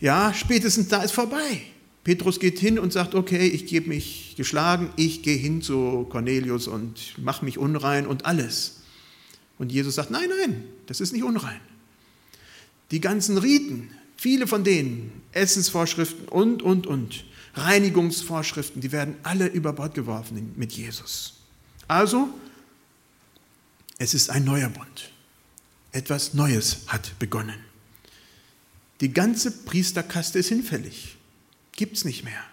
ja, 0.00 0.34
spätestens 0.34 0.88
da 0.88 1.04
ist 1.04 1.12
vorbei. 1.12 1.62
Petrus 2.02 2.40
geht 2.40 2.58
hin 2.58 2.80
und 2.80 2.92
sagt, 2.92 3.14
okay, 3.14 3.46
ich 3.46 3.66
gebe 3.66 3.88
mich 3.88 4.34
geschlagen, 4.36 4.90
ich 4.96 5.22
gehe 5.22 5.36
hin 5.36 5.62
zu 5.62 6.04
Cornelius 6.10 6.66
und 6.66 7.16
mache 7.16 7.44
mich 7.44 7.58
unrein 7.58 8.08
und 8.08 8.26
alles. 8.26 8.80
Und 9.56 9.70
Jesus 9.70 9.94
sagt, 9.94 10.10
nein, 10.10 10.28
nein, 10.40 10.64
das 10.86 11.00
ist 11.00 11.12
nicht 11.12 11.22
unrein. 11.22 11.60
Die 12.90 13.00
ganzen 13.00 13.38
Riten, 13.38 13.88
viele 14.16 14.48
von 14.48 14.64
denen, 14.64 15.12
Essensvorschriften 15.30 16.26
und, 16.26 16.60
und, 16.64 16.88
und, 16.88 17.24
Reinigungsvorschriften, 17.54 18.80
die 18.80 18.92
werden 18.92 19.16
alle 19.22 19.46
über 19.46 19.72
Bord 19.72 19.94
geworfen 19.94 20.52
mit 20.56 20.72
Jesus. 20.72 21.34
Also, 21.88 22.28
es 23.98 24.14
ist 24.14 24.30
ein 24.30 24.44
neuer 24.44 24.68
Bund. 24.68 25.10
Etwas 25.92 26.34
Neues 26.34 26.84
hat 26.86 27.18
begonnen. 27.18 27.58
Die 29.00 29.12
ganze 29.12 29.50
Priesterkaste 29.50 30.38
ist 30.38 30.48
hinfällig. 30.48 31.16
Gibt 31.72 31.96
es 31.96 32.04
nicht 32.04 32.24
mehr. 32.24 32.44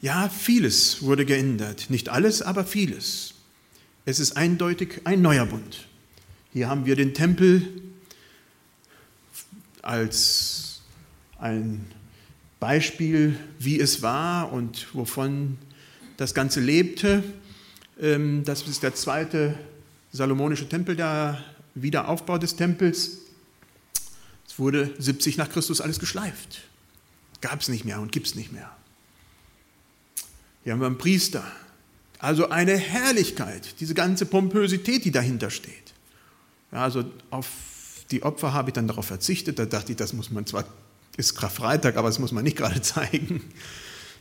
Ja, 0.00 0.28
vieles 0.28 1.02
wurde 1.02 1.24
geändert. 1.24 1.88
Nicht 1.88 2.08
alles, 2.08 2.42
aber 2.42 2.64
vieles. 2.64 3.34
Es 4.04 4.20
ist 4.20 4.36
eindeutig 4.36 5.00
ein 5.04 5.22
neuer 5.22 5.46
Bund. 5.46 5.88
Hier 6.52 6.68
haben 6.68 6.86
wir 6.86 6.96
den 6.96 7.14
Tempel 7.14 7.82
als 9.82 10.82
ein 11.38 11.86
Beispiel, 12.60 13.38
wie 13.58 13.78
es 13.78 14.02
war 14.02 14.52
und 14.52 14.94
wovon 14.94 15.58
das 16.16 16.34
Ganze 16.34 16.60
lebte. 16.60 17.22
Ähm, 18.00 18.44
das 18.44 18.66
ist 18.66 18.82
der 18.82 18.94
zweite 18.94 19.58
salomonische 20.12 20.68
Tempel, 20.68 20.96
der 20.96 21.42
Wiederaufbau 21.74 22.38
des 22.38 22.56
Tempels. 22.56 23.18
Es 24.46 24.58
wurde 24.58 24.94
70 24.98 25.36
nach 25.36 25.50
Christus 25.50 25.80
alles 25.80 25.98
geschleift. 25.98 26.62
Gab 27.40 27.60
es 27.60 27.68
nicht 27.68 27.84
mehr 27.84 28.00
und 28.00 28.12
gibt 28.12 28.26
es 28.26 28.34
nicht 28.34 28.52
mehr. 28.52 28.74
Hier 30.64 30.72
haben 30.72 30.80
wir 30.80 30.86
einen 30.86 30.98
Priester. 30.98 31.44
Also 32.18 32.48
eine 32.48 32.76
Herrlichkeit, 32.76 33.78
diese 33.80 33.92
ganze 33.92 34.24
Pompösität, 34.24 35.04
die 35.04 35.10
dahinter 35.10 35.50
steht. 35.50 35.92
Ja, 36.72 36.82
also 36.82 37.04
auf 37.30 37.46
die 38.10 38.22
Opfer 38.22 38.54
habe 38.54 38.70
ich 38.70 38.74
dann 38.74 38.88
darauf 38.88 39.06
verzichtet. 39.06 39.58
Da 39.58 39.66
dachte 39.66 39.92
ich, 39.92 39.98
das 39.98 40.12
muss 40.14 40.30
man 40.30 40.46
zwar 40.46 40.64
ist 41.16 41.34
Karfreitag, 41.34 41.96
aber 41.96 42.08
das 42.08 42.18
muss 42.18 42.32
man 42.32 42.44
nicht 42.44 42.56
gerade 42.56 42.80
zeigen. 42.82 43.42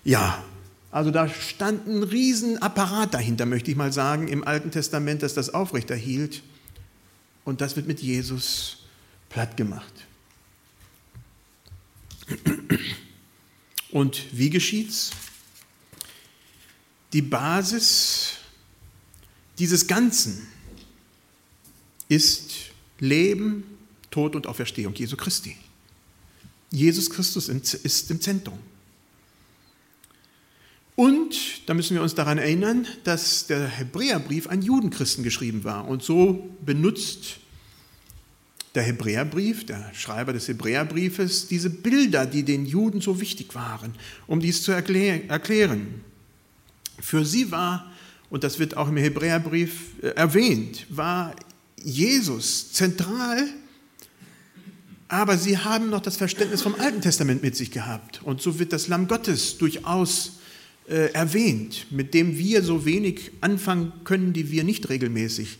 Ja, 0.03 0.43
also 0.91 1.11
da 1.11 1.27
stand 1.27 1.87
ein 1.87 2.03
Riesenapparat 2.03 3.13
dahinter, 3.13 3.45
möchte 3.45 3.69
ich 3.69 3.77
mal 3.77 3.91
sagen, 3.91 4.27
im 4.27 4.47
Alten 4.47 4.71
Testament, 4.71 5.23
das 5.23 5.33
das 5.33 5.53
aufrechterhielt. 5.53 6.41
Und 7.43 7.61
das 7.61 7.75
wird 7.75 7.85
mit 7.85 8.01
Jesus 8.01 8.77
platt 9.29 9.57
gemacht. 9.57 9.93
Und 13.91 14.25
wie 14.31 14.49
geschieht's? 14.49 15.11
Die 17.13 17.21
Basis 17.21 18.37
dieses 19.59 19.87
Ganzen 19.87 20.47
ist 22.09 22.53
Leben, 22.99 23.63
Tod 24.11 24.35
und 24.35 24.47
Auferstehung 24.47 24.93
Jesu 24.95 25.17
Christi. 25.17 25.57
Jesus 26.75 27.09
Christus 27.09 27.49
ist 27.49 28.11
im 28.11 28.21
Zentrum. 28.21 28.59
Und 30.95 31.35
da 31.65 31.73
müssen 31.73 31.95
wir 31.95 32.01
uns 32.01 32.15
daran 32.15 32.37
erinnern, 32.37 32.87
dass 33.03 33.47
der 33.47 33.67
Hebräerbrief 33.67 34.47
an 34.47 34.61
Judenchristen 34.61 35.23
geschrieben 35.23 35.63
war. 35.63 35.87
Und 35.87 36.03
so 36.03 36.49
benutzt 36.65 37.37
der 38.75 38.83
Hebräerbrief, 38.83 39.65
der 39.65 39.93
Schreiber 39.93 40.33
des 40.33 40.47
Hebräerbriefes, 40.47 41.47
diese 41.47 41.69
Bilder, 41.69 42.25
die 42.25 42.43
den 42.43 42.65
Juden 42.65 43.01
so 43.01 43.19
wichtig 43.19 43.55
waren, 43.55 43.93
um 44.27 44.39
dies 44.39 44.63
zu 44.63 44.71
erklären. 44.71 46.01
Für 46.99 47.25
sie 47.25 47.51
war, 47.51 47.91
und 48.29 48.43
das 48.43 48.59
wird 48.59 48.77
auch 48.77 48.87
im 48.87 48.97
Hebräerbrief 48.97 50.01
äh, 50.01 50.07
erwähnt, 50.09 50.85
war 50.89 51.35
Jesus 51.83 52.71
zentral 52.73 53.47
aber 55.07 55.37
sie 55.37 55.57
haben 55.57 55.89
noch 55.89 56.01
das 56.01 56.17
Verständnis 56.17 56.61
vom 56.61 56.75
Alten 56.75 57.01
Testament 57.01 57.43
mit 57.43 57.55
sich 57.55 57.71
gehabt. 57.71 58.21
Und 58.23 58.41
so 58.41 58.59
wird 58.59 58.73
das 58.73 58.87
Lamm 58.87 59.07
Gottes 59.07 59.57
durchaus 59.57 60.39
äh, 60.87 61.11
erwähnt, 61.13 61.87
mit 61.91 62.13
dem 62.13 62.37
wir 62.37 62.63
so 62.63 62.85
wenig 62.85 63.31
anfangen 63.41 63.91
können, 64.03 64.33
die 64.33 64.51
wir 64.51 64.63
nicht 64.63 64.89
regelmäßig 64.89 65.57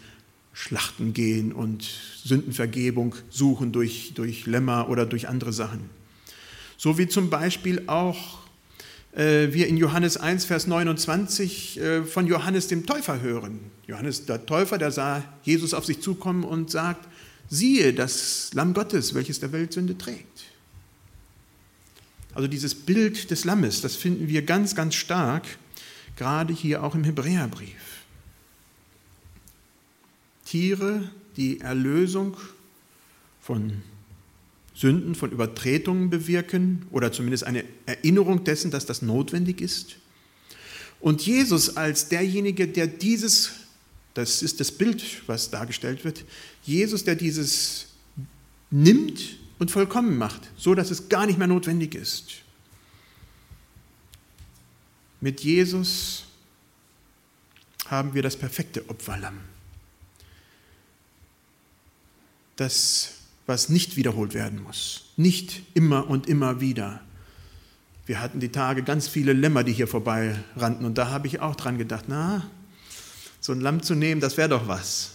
schlachten 0.54 1.14
gehen 1.14 1.52
und 1.52 1.84
Sündenvergebung 2.24 3.14
suchen 3.30 3.72
durch, 3.72 4.14
durch 4.16 4.46
Lämmer 4.46 4.90
oder 4.90 5.06
durch 5.06 5.28
andere 5.28 5.52
Sachen. 5.52 5.90
So 6.78 6.98
wie 6.98 7.08
zum 7.08 7.30
Beispiel 7.30 7.84
auch 7.88 8.40
äh, 9.16 9.52
wir 9.52 9.68
in 9.68 9.78
Johannes 9.78 10.18
1, 10.18 10.46
Vers 10.46 10.68
29 10.68 11.80
äh, 11.80 12.04
von 12.04 12.26
Johannes 12.26 12.68
dem 12.68 12.86
Täufer 12.86 13.22
hören. 13.22 13.60
Johannes 13.88 14.26
der 14.26 14.46
Täufer, 14.46 14.78
der 14.78 14.92
sah 14.92 15.24
Jesus 15.44 15.74
auf 15.74 15.86
sich 15.86 16.02
zukommen 16.02 16.44
und 16.44 16.72
sagt, 16.72 17.08
siehe 17.50 17.94
das 17.94 18.52
Lamm 18.54 18.74
Gottes, 18.74 19.14
welches 19.14 19.40
der 19.40 19.52
Welt 19.52 19.74
Sünde 19.74 19.98
trägt. 19.98 20.46
Also 22.34 22.48
dieses 22.48 22.76
Bild 22.76 23.32
des 23.32 23.46
Lammes, 23.46 23.82
das 23.82 23.96
finden 23.96 24.28
wir 24.28 24.42
ganz, 24.42 24.76
ganz 24.76 24.96
stark, 24.96 25.44
gerade 26.18 26.54
hier 26.54 26.84
auch 26.84 26.96
im 26.96 27.04
Hebräerbrief. 27.04 28.04
Tiere, 30.46 31.10
die 31.38 31.62
Erlösung 31.62 32.38
von 33.42 33.82
Sünden, 34.74 35.16
von 35.16 35.32
Übertretungen 35.32 36.10
bewirken 36.10 36.86
oder 36.92 37.12
zumindest 37.12 37.46
eine 37.46 37.64
Erinnerung 37.86 38.44
dessen, 38.44 38.70
dass 38.72 38.86
das 38.86 39.02
notwendig 39.02 39.62
ist. 39.62 39.98
Und 41.00 41.26
Jesus 41.26 41.78
als 41.78 42.10
derjenige, 42.10 42.68
der 42.68 42.88
dieses 42.88 43.52
das 44.16 44.42
ist 44.42 44.62
das 44.62 44.72
Bild, 44.72 45.04
was 45.28 45.52
dargestellt 45.52 46.04
wird. 46.06 46.24
Jesus, 46.64 47.04
der 47.04 47.16
dieses 47.16 47.88
nimmt 48.72 49.38
und 49.60 49.70
vollkommen 49.70 50.18
macht, 50.18 50.50
so 50.58 50.74
dass 50.74 50.90
es 50.90 51.10
gar 51.10 51.26
nicht 51.26 51.38
mehr 51.38 51.48
notwendig 51.48 51.94
ist. 51.96 52.36
Mit 55.20 55.42
Jesus 55.42 56.26
haben 57.88 58.14
wir 58.14 58.24
das 58.24 58.38
perfekte 58.38 58.90
Opferlamm. 58.90 59.40
Das, 62.56 63.16
was 63.46 63.68
nicht 63.68 63.98
wiederholt 63.98 64.34
werden 64.34 64.64
muss. 64.64 65.12
Nicht 65.18 65.62
immer 65.74 66.10
und 66.10 66.28
immer 66.28 66.62
wieder. 66.62 67.02
Wir 68.06 68.22
hatten 68.22 68.40
die 68.40 68.52
Tage 68.52 68.82
ganz 68.84 69.10
viele 69.10 69.34
Lämmer, 69.34 69.66
die 69.66 69.74
hier 69.74 69.88
vorbei 69.88 70.40
rannten. 70.56 70.86
Und 70.86 70.98
da 70.98 71.10
habe 71.10 71.28
ich 71.28 71.42
auch 71.42 71.56
dran 71.56 71.78
gedacht, 71.78 72.06
na, 72.08 72.50
so 73.46 73.54
ein 73.54 73.62
Lamm 73.62 73.84
zu 73.84 73.94
nehmen, 73.94 74.22
das 74.22 74.38
wäre 74.38 74.50
doch 74.50 74.68
was. 74.68 75.12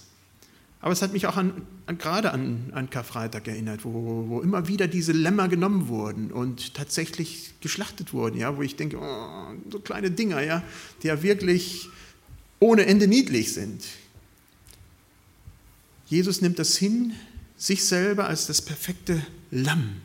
Aber 0.80 0.92
es 0.92 1.02
hat 1.02 1.12
mich 1.12 1.26
auch 1.26 1.37
an, 1.37 1.66
an, 1.87 1.99
gerade 1.99 2.30
an, 2.30 2.70
an 2.72 2.88
Karfreitag 2.88 3.49
erinnert, 3.49 3.84
wo, 3.84 4.28
wo 4.28 4.40
immer 4.40 4.68
wieder 4.68 4.87
diese 4.87 5.10
Lämmer 5.10 5.49
genommen 5.49 5.88
wurden 5.88 6.30
und 6.30 6.75
tatsächlich 6.75 7.54
geschlachtet 7.60 8.12
wurden, 8.12 8.38
ja, 8.38 8.56
wo 8.56 8.62
ich 8.62 8.76
denke, 8.76 8.99
oh, 9.00 9.54
so 9.68 9.80
kleine 9.80 10.12
Dinger, 10.12 10.40
ja, 10.42 10.62
die 11.02 11.08
ja 11.08 11.25
wirklich 11.25 11.88
ohne 12.60 12.87
Ende 12.87 13.08
niedlich 13.08 13.52
sind. 13.52 13.84
Jesus 16.06 16.40
nimmt 16.40 16.60
das 16.60 16.76
hin, 16.76 17.14
sich 17.56 17.84
selber 17.84 18.28
als 18.28 18.46
das 18.46 18.62
perfekte 18.62 19.26
Lamm 19.50 19.96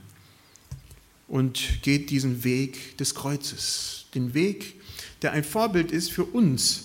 und 1.28 1.84
geht 1.84 2.10
diesen 2.10 2.44
Weg 2.44 2.98
des 2.98 3.14
Kreuzes, 3.14 4.08
den 4.16 4.34
Weg, 4.34 4.82
der 5.22 5.32
ein 5.34 5.44
Vorbild 5.44 5.92
ist 5.92 6.12
für 6.12 6.26
uns 6.26 6.85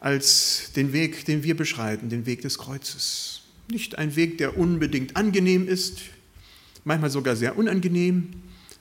als 0.00 0.72
den 0.76 0.92
Weg, 0.92 1.24
den 1.24 1.42
wir 1.42 1.56
beschreiten, 1.56 2.08
den 2.08 2.26
Weg 2.26 2.42
des 2.42 2.58
Kreuzes. 2.58 3.42
Nicht 3.70 3.98
ein 3.98 4.16
Weg, 4.16 4.38
der 4.38 4.56
unbedingt 4.56 5.16
angenehm 5.16 5.68
ist, 5.68 6.00
manchmal 6.84 7.10
sogar 7.10 7.36
sehr 7.36 7.58
unangenehm, 7.58 8.30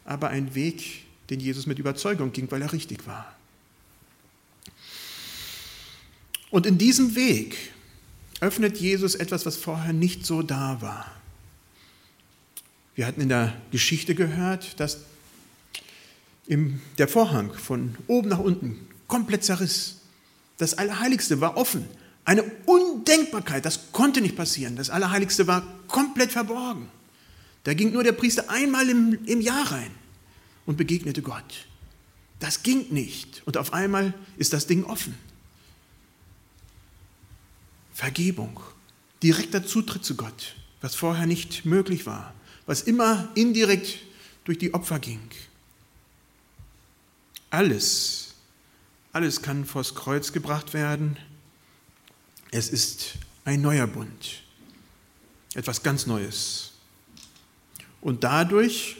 aber 0.05 0.29
ein 0.29 0.55
Weg, 0.55 1.03
den 1.29 1.39
Jesus 1.39 1.65
mit 1.65 1.79
Überzeugung 1.79 2.31
ging, 2.31 2.49
weil 2.51 2.61
er 2.61 2.71
richtig 2.71 3.05
war. 3.05 3.35
Und 6.49 6.65
in 6.65 6.77
diesem 6.77 7.15
Weg 7.15 7.57
öffnet 8.39 8.77
Jesus 8.77 9.15
etwas, 9.15 9.45
was 9.45 9.57
vorher 9.57 9.91
nicht 9.91 10.25
so 10.25 10.41
da 10.41 10.81
war. 10.81 11.11
Wir 12.95 13.05
hatten 13.05 13.21
in 13.21 13.29
der 13.29 13.53
Geschichte 13.71 14.15
gehört, 14.15 14.79
dass 14.79 14.99
der 16.47 17.07
Vorhang 17.07 17.53
von 17.53 17.95
oben 18.07 18.29
nach 18.29 18.39
unten 18.39 18.87
komplett 19.07 19.43
zerriss. 19.43 19.97
Das 20.57 20.75
Allerheiligste 20.75 21.39
war 21.41 21.57
offen. 21.57 21.87
Eine 22.25 22.43
Undenkbarkeit, 22.65 23.65
das 23.65 23.91
konnte 23.91 24.21
nicht 24.21 24.35
passieren. 24.35 24.75
Das 24.75 24.89
Allerheiligste 24.89 25.47
war 25.47 25.63
komplett 25.87 26.31
verborgen. 26.31 26.89
Da 27.63 27.73
ging 27.73 27.93
nur 27.93 28.03
der 28.03 28.11
Priester 28.11 28.49
einmal 28.49 28.89
im, 28.89 29.25
im 29.25 29.41
Jahr 29.41 29.71
rein 29.71 29.91
und 30.65 30.77
begegnete 30.77 31.21
Gott. 31.21 31.67
Das 32.39 32.63
ging 32.63 32.87
nicht. 32.89 33.43
Und 33.45 33.57
auf 33.57 33.73
einmal 33.73 34.13
ist 34.37 34.53
das 34.53 34.67
Ding 34.67 34.83
offen. 34.83 35.15
Vergebung, 37.93 38.59
direkter 39.23 39.65
Zutritt 39.65 40.05
zu 40.05 40.15
Gott, 40.15 40.55
was 40.81 40.95
vorher 40.95 41.25
nicht 41.25 41.65
möglich 41.65 42.05
war 42.05 42.33
was 42.67 42.81
immer 42.81 43.29
indirekt 43.33 43.97
durch 44.43 44.59
die 44.59 44.73
Opfer 44.75 44.99
ging. 44.99 45.31
Alles, 47.49 48.26
alles 49.13 49.41
kann 49.41 49.65
vors 49.65 49.95
Kreuz 49.95 50.31
gebracht 50.31 50.73
werden. 50.73 51.17
Es 52.51 52.69
ist 52.69 53.13
ein 53.45 53.61
neuer 53.61 53.87
Bund, 53.87 54.43
etwas 55.55 55.83
ganz 55.83 56.05
Neues. 56.05 56.73
Und 58.01 58.23
dadurch 58.23 58.97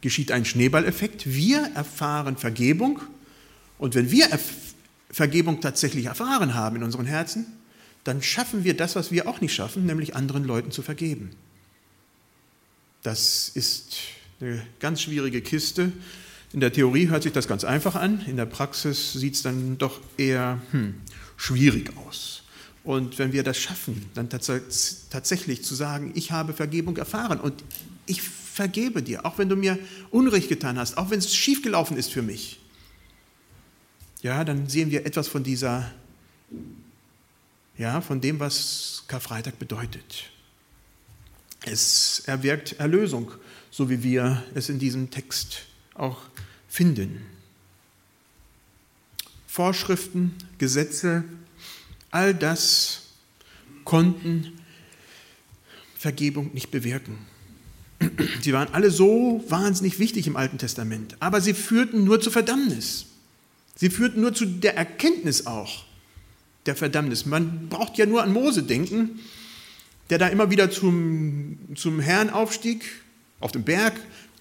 geschieht 0.00 0.32
ein 0.32 0.44
Schneeballeffekt. 0.44 1.26
Wir 1.26 1.70
erfahren 1.74 2.36
Vergebung. 2.36 3.00
Und 3.78 3.94
wenn 3.94 4.10
wir 4.10 4.28
Vergebung 5.10 5.60
tatsächlich 5.60 6.06
erfahren 6.06 6.54
haben 6.54 6.76
in 6.76 6.82
unseren 6.82 7.06
Herzen, 7.06 7.46
dann 8.04 8.22
schaffen 8.22 8.64
wir 8.64 8.76
das, 8.76 8.96
was 8.96 9.10
wir 9.10 9.28
auch 9.28 9.40
nicht 9.40 9.54
schaffen, 9.54 9.86
nämlich 9.86 10.16
anderen 10.16 10.44
Leuten 10.44 10.70
zu 10.70 10.82
vergeben. 10.82 11.30
Das 13.02 13.50
ist 13.50 13.96
eine 14.40 14.66
ganz 14.80 15.02
schwierige 15.02 15.40
Kiste. 15.42 15.92
In 16.52 16.60
der 16.60 16.72
Theorie 16.72 17.08
hört 17.08 17.22
sich 17.22 17.32
das 17.32 17.46
ganz 17.46 17.64
einfach 17.64 17.94
an, 17.94 18.24
in 18.26 18.36
der 18.36 18.46
Praxis 18.46 19.12
sieht 19.12 19.34
es 19.34 19.42
dann 19.42 19.76
doch 19.76 20.00
eher 20.16 20.60
hm, 20.70 20.94
schwierig 21.36 21.92
aus. 21.96 22.42
Und 22.84 23.18
wenn 23.18 23.32
wir 23.32 23.42
das 23.42 23.58
schaffen, 23.58 24.06
dann 24.14 24.30
tatsächlich 24.30 25.62
zu 25.62 25.74
sagen, 25.74 26.12
ich 26.14 26.32
habe 26.32 26.54
Vergebung 26.54 26.96
erfahren 26.96 27.38
und 27.38 27.62
ich 28.06 28.22
vergebe 28.22 29.02
dir, 29.02 29.26
auch 29.26 29.36
wenn 29.36 29.50
du 29.50 29.56
mir 29.56 29.78
Unrecht 30.10 30.48
getan 30.48 30.78
hast, 30.78 30.96
auch 30.96 31.10
wenn 31.10 31.18
es 31.18 31.34
schiefgelaufen 31.34 31.98
ist 31.98 32.10
für 32.10 32.22
mich, 32.22 32.60
ja, 34.22 34.42
dann 34.42 34.68
sehen 34.68 34.90
wir 34.90 35.04
etwas 35.04 35.28
von 35.28 35.44
dieser, 35.44 35.92
ja, 37.76 38.00
von 38.00 38.20
dem, 38.20 38.40
was 38.40 39.04
Karfreitag 39.06 39.58
bedeutet. 39.58 40.30
Es 41.66 42.22
erwirkt 42.26 42.72
Erlösung, 42.80 43.30
so 43.70 43.90
wie 43.90 44.02
wir 44.02 44.42
es 44.54 44.70
in 44.70 44.78
diesem 44.78 45.10
Text 45.10 45.67
auch 45.98 46.22
finden. 46.68 47.22
Vorschriften, 49.46 50.34
Gesetze, 50.58 51.24
all 52.10 52.34
das 52.34 53.02
konnten 53.84 54.52
Vergebung 55.96 56.52
nicht 56.54 56.70
bewirken. 56.70 57.18
Sie 58.42 58.52
waren 58.52 58.72
alle 58.72 58.90
so 58.90 59.44
wahnsinnig 59.48 59.98
wichtig 59.98 60.26
im 60.26 60.36
Alten 60.36 60.58
Testament, 60.58 61.16
aber 61.20 61.40
sie 61.40 61.54
führten 61.54 62.04
nur 62.04 62.20
zur 62.20 62.32
Verdammnis. 62.32 63.06
Sie 63.74 63.90
führten 63.90 64.20
nur 64.20 64.34
zu 64.34 64.46
der 64.46 64.76
Erkenntnis 64.76 65.46
auch 65.46 65.84
der 66.66 66.76
Verdammnis. 66.76 67.26
Man 67.26 67.68
braucht 67.68 67.98
ja 67.98 68.06
nur 68.06 68.22
an 68.22 68.32
Mose 68.32 68.62
denken, 68.62 69.20
der 70.10 70.18
da 70.18 70.28
immer 70.28 70.50
wieder 70.50 70.70
zum, 70.70 71.58
zum 71.74 72.00
Herrn 72.00 72.30
aufstieg, 72.30 72.84
auf 73.40 73.52
dem 73.52 73.64
Berg, 73.64 73.94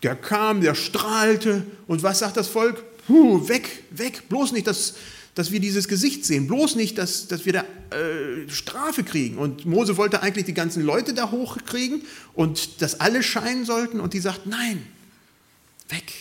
der 0.03 0.15
kam, 0.15 0.61
der 0.61 0.75
strahlte. 0.75 1.65
Und 1.87 2.03
was 2.03 2.19
sagt 2.19 2.37
das 2.37 2.47
Volk? 2.47 2.83
Puh, 3.07 3.47
weg, 3.47 3.83
weg, 3.91 4.29
bloß 4.29 4.51
nicht, 4.51 4.67
dass, 4.67 4.95
dass 5.35 5.51
wir 5.51 5.59
dieses 5.59 5.87
Gesicht 5.87 6.25
sehen, 6.25 6.47
bloß 6.47 6.75
nicht, 6.75 6.97
dass, 6.97 7.27
dass 7.27 7.45
wir 7.45 7.53
da 7.53 7.65
äh, 7.95 8.49
Strafe 8.49 9.03
kriegen. 9.03 9.37
Und 9.37 9.65
Mose 9.65 9.97
wollte 9.97 10.21
eigentlich 10.21 10.45
die 10.45 10.53
ganzen 10.53 10.83
Leute 10.83 11.13
da 11.13 11.31
hochkriegen 11.31 12.01
und 12.33 12.81
dass 12.81 12.99
alle 12.99 13.23
scheinen 13.23 13.65
sollten. 13.65 13.99
Und 13.99 14.13
die 14.13 14.19
sagt, 14.19 14.45
nein, 14.45 14.85
weg. 15.89 16.11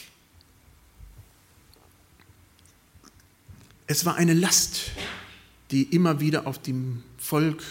Es 3.89 4.05
war 4.05 4.17
eine 4.17 4.35
Last, 4.35 4.81
die 5.71 5.83
immer 5.83 6.21
wieder 6.21 6.47
auf 6.47 6.61
dem 6.61 7.03
Volk 7.19 7.63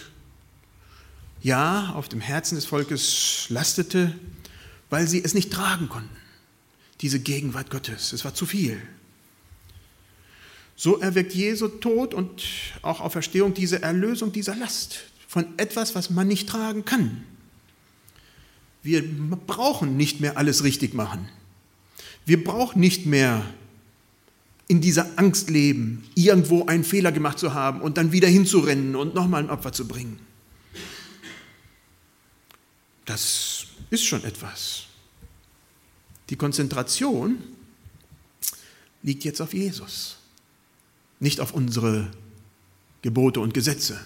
ja 1.45 1.93
auf 1.93 2.09
dem 2.09 2.21
Herzen 2.21 2.55
des 2.55 2.65
Volkes 2.65 3.45
lastete, 3.49 4.15
weil 4.89 5.07
sie 5.07 5.23
es 5.23 5.33
nicht 5.33 5.51
tragen 5.51 5.89
konnten. 5.89 6.15
Diese 7.01 7.19
Gegenwart 7.19 7.69
Gottes, 7.69 8.13
es 8.13 8.23
war 8.23 8.33
zu 8.33 8.45
viel. 8.45 8.81
So 10.75 10.99
erweckt 10.99 11.33
Jesu 11.33 11.67
Tod 11.67 12.13
und 12.13 12.43
auch 12.81 12.99
Auferstehung 12.99 13.53
diese 13.53 13.81
Erlösung 13.81 14.31
dieser 14.31 14.55
Last 14.55 15.03
von 15.27 15.47
etwas, 15.57 15.95
was 15.95 16.09
man 16.09 16.27
nicht 16.27 16.49
tragen 16.49 16.85
kann. 16.85 17.23
Wir 18.83 19.03
brauchen 19.47 19.97
nicht 19.97 20.19
mehr 20.19 20.37
alles 20.37 20.63
richtig 20.63 20.93
machen. 20.93 21.27
Wir 22.25 22.43
brauchen 22.43 22.79
nicht 22.79 23.05
mehr 23.05 23.45
in 24.67 24.81
dieser 24.81 25.17
Angst 25.17 25.49
leben, 25.49 26.03
irgendwo 26.15 26.65
einen 26.65 26.83
Fehler 26.83 27.11
gemacht 27.11 27.39
zu 27.39 27.53
haben 27.53 27.81
und 27.81 27.97
dann 27.97 28.11
wieder 28.11 28.27
hinzurennen 28.27 28.95
und 28.95 29.13
nochmal 29.13 29.43
ein 29.43 29.49
Opfer 29.49 29.71
zu 29.71 29.87
bringen. 29.87 30.19
Das 33.05 33.54
ist 33.89 34.05
schon 34.05 34.23
etwas. 34.23 34.85
Die 36.29 36.35
Konzentration 36.35 37.37
liegt 39.03 39.23
jetzt 39.23 39.41
auf 39.41 39.53
Jesus, 39.53 40.17
nicht 41.19 41.39
auf 41.39 41.53
unsere 41.53 42.11
Gebote 43.01 43.39
und 43.39 43.53
Gesetze. 43.53 43.99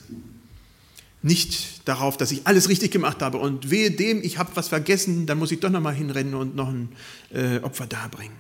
Nicht 1.22 1.88
darauf, 1.88 2.18
dass 2.18 2.32
ich 2.32 2.48
alles 2.48 2.70
richtig 2.70 2.92
gemacht 2.92 3.22
habe 3.22 3.38
und 3.38 3.70
wehe 3.70 3.92
dem, 3.92 4.22
ich 4.24 4.38
habe 4.38 4.52
was 4.56 4.70
vergessen, 4.70 5.26
dann 5.26 5.38
muss 5.38 5.52
ich 5.52 5.60
doch 5.60 5.70
nochmal 5.70 5.94
hinrennen 5.94 6.34
und 6.34 6.56
noch 6.56 6.70
ein 6.70 6.90
äh, 7.32 7.60
Opfer 7.60 7.88
darbringen. 7.88 8.38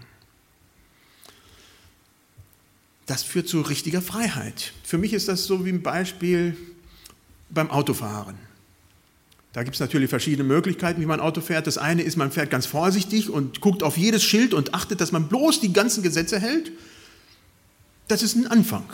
Das 3.06 3.24
führt 3.24 3.48
zu 3.48 3.62
richtiger 3.62 4.02
Freiheit. 4.02 4.74
Für 4.84 4.98
mich 4.98 5.14
ist 5.14 5.28
das 5.28 5.46
so 5.46 5.66
wie 5.66 5.70
ein 5.70 5.82
Beispiel 5.82 6.56
beim 7.50 7.72
Autofahren. 7.72 8.49
Da 9.54 9.64
gibt 9.64 9.76
es 9.76 9.80
natürlich 9.80 10.10
verschiedene 10.10 10.48
Möglichkeiten, 10.48 11.02
wie 11.02 11.08
man 11.08 11.20
Auto 11.20 11.42
fährt. 11.42 11.66
Das 11.66 11.78
eine 11.78 12.04
ist, 12.04 12.18
man 12.18 12.32
fährt 12.32 12.52
ganz 12.52 12.68
vorsichtig 12.68 13.30
und 13.30 13.62
guckt 13.62 13.82
auf 13.82 13.98
jedes 13.98 14.24
Schild 14.24 14.54
und 14.54 14.76
achtet, 14.76 15.02
dass 15.02 15.12
man 15.12 15.28
bloß 15.28 15.60
die 15.60 15.74
ganzen 15.74 16.04
Gesetze 16.04 16.40
hält. 16.40 16.72
Das 18.08 18.22
ist 18.22 18.36
ein 18.36 18.48
Anfang. 18.48 18.86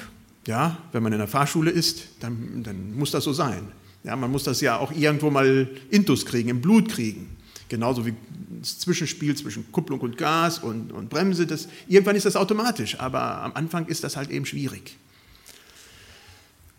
Ja, 0.47 0.77
wenn 0.91 1.03
man 1.03 1.11
in 1.11 1.19
der 1.19 1.27
Fahrschule 1.27 1.71
ist, 1.71 2.03
dann, 2.19 2.63
dann 2.63 2.95
muss 2.95 3.11
das 3.11 3.23
so 3.23 3.33
sein. 3.33 3.67
Ja, 4.03 4.15
man 4.15 4.31
muss 4.31 4.43
das 4.43 4.61
ja 4.61 4.77
auch 4.77 4.91
irgendwo 4.91 5.29
mal 5.29 5.67
intus 5.89 6.25
kriegen, 6.25 6.49
im 6.49 6.61
Blut 6.61 6.89
kriegen. 6.89 7.35
Genauso 7.67 8.05
wie 8.05 8.13
das 8.59 8.79
Zwischenspiel 8.79 9.35
zwischen 9.35 9.71
Kupplung 9.71 9.99
und 10.01 10.17
Gas 10.17 10.59
und, 10.59 10.91
und 10.91 11.09
Bremse. 11.09 11.47
Das, 11.47 11.67
irgendwann 11.87 12.15
ist 12.15 12.25
das 12.25 12.35
automatisch, 12.35 12.99
aber 12.99 13.41
am 13.41 13.53
Anfang 13.53 13.87
ist 13.87 14.03
das 14.03 14.15
halt 14.15 14.29
eben 14.29 14.45
schwierig. 14.45 14.95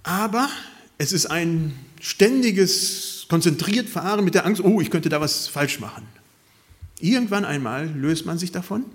Aber 0.04 0.48
es 0.98 1.12
ist 1.12 1.26
ein 1.26 1.78
ständiges, 2.00 3.26
konzentriert 3.28 3.88
Fahren 3.88 4.24
mit 4.24 4.34
der 4.34 4.46
Angst, 4.46 4.62
oh, 4.62 4.80
ich 4.80 4.90
könnte 4.90 5.08
da 5.08 5.20
was 5.20 5.48
falsch 5.48 5.80
machen. 5.80 6.06
Irgendwann 7.00 7.44
einmal 7.44 7.88
löst 7.88 8.26
man 8.26 8.38
sich 8.38 8.52
davon. 8.52 8.84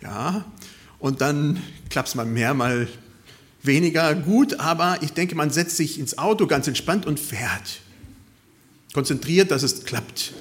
Ja, 0.00 0.44
und 0.98 1.20
dann 1.20 1.62
klappt 1.88 2.08
es 2.08 2.14
mal 2.16 2.26
mehr, 2.26 2.54
mal 2.54 2.88
weniger 3.62 4.14
gut, 4.16 4.58
aber 4.58 4.98
ich 5.00 5.12
denke, 5.12 5.36
man 5.36 5.50
setzt 5.50 5.76
sich 5.76 6.00
ins 6.00 6.18
Auto 6.18 6.48
ganz 6.48 6.66
entspannt 6.66 7.06
und 7.06 7.20
fährt. 7.20 7.80
Konzentriert, 8.92 9.52
dass 9.52 9.62
es 9.62 9.84
klappt. 9.84 10.32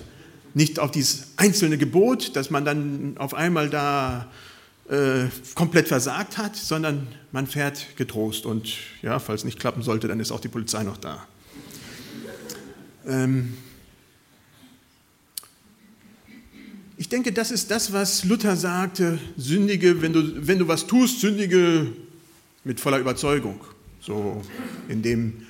Nicht 0.56 0.80
auf 0.80 0.90
dieses 0.90 1.28
einzelne 1.38 1.78
Gebot, 1.78 2.36
dass 2.36 2.50
man 2.50 2.66
dann 2.66 3.18
auf 3.18 3.36
einmal 3.36 3.70
da 3.70 4.32
äh, 4.92 5.30
komplett 5.56 5.88
versagt 5.88 6.38
hat, 6.38 6.58
sondern 6.58 7.08
man 7.32 7.48
fährt 7.48 7.96
getrost. 7.96 8.46
Und 8.46 8.74
ja, 9.02 9.20
falls 9.20 9.46
nicht 9.46 9.58
klappen 9.58 9.84
sollte, 9.84 10.10
dann 10.10 10.20
ist 10.20 10.32
auch 10.32 10.42
die 10.42 10.50
Polizei 10.50 10.84
noch 10.84 10.98
da. 10.98 11.26
Ähm 13.08 13.54
ich 16.98 17.08
denke, 17.08 17.32
das 17.32 17.52
ist 17.52 17.72
das, 17.72 17.94
was 17.94 18.26
Luther 18.26 18.58
sagte, 18.58 19.18
sündige, 19.38 20.02
wenn 20.02 20.12
du, 20.12 20.46
wenn 20.46 20.60
du 20.60 20.68
was 20.68 20.86
tust, 20.88 21.22
sündige 21.22 21.88
mit 22.66 22.82
voller 22.82 23.00
Überzeugung. 23.00 23.62
So 24.02 24.42
in 24.90 25.02
dem 25.02 25.48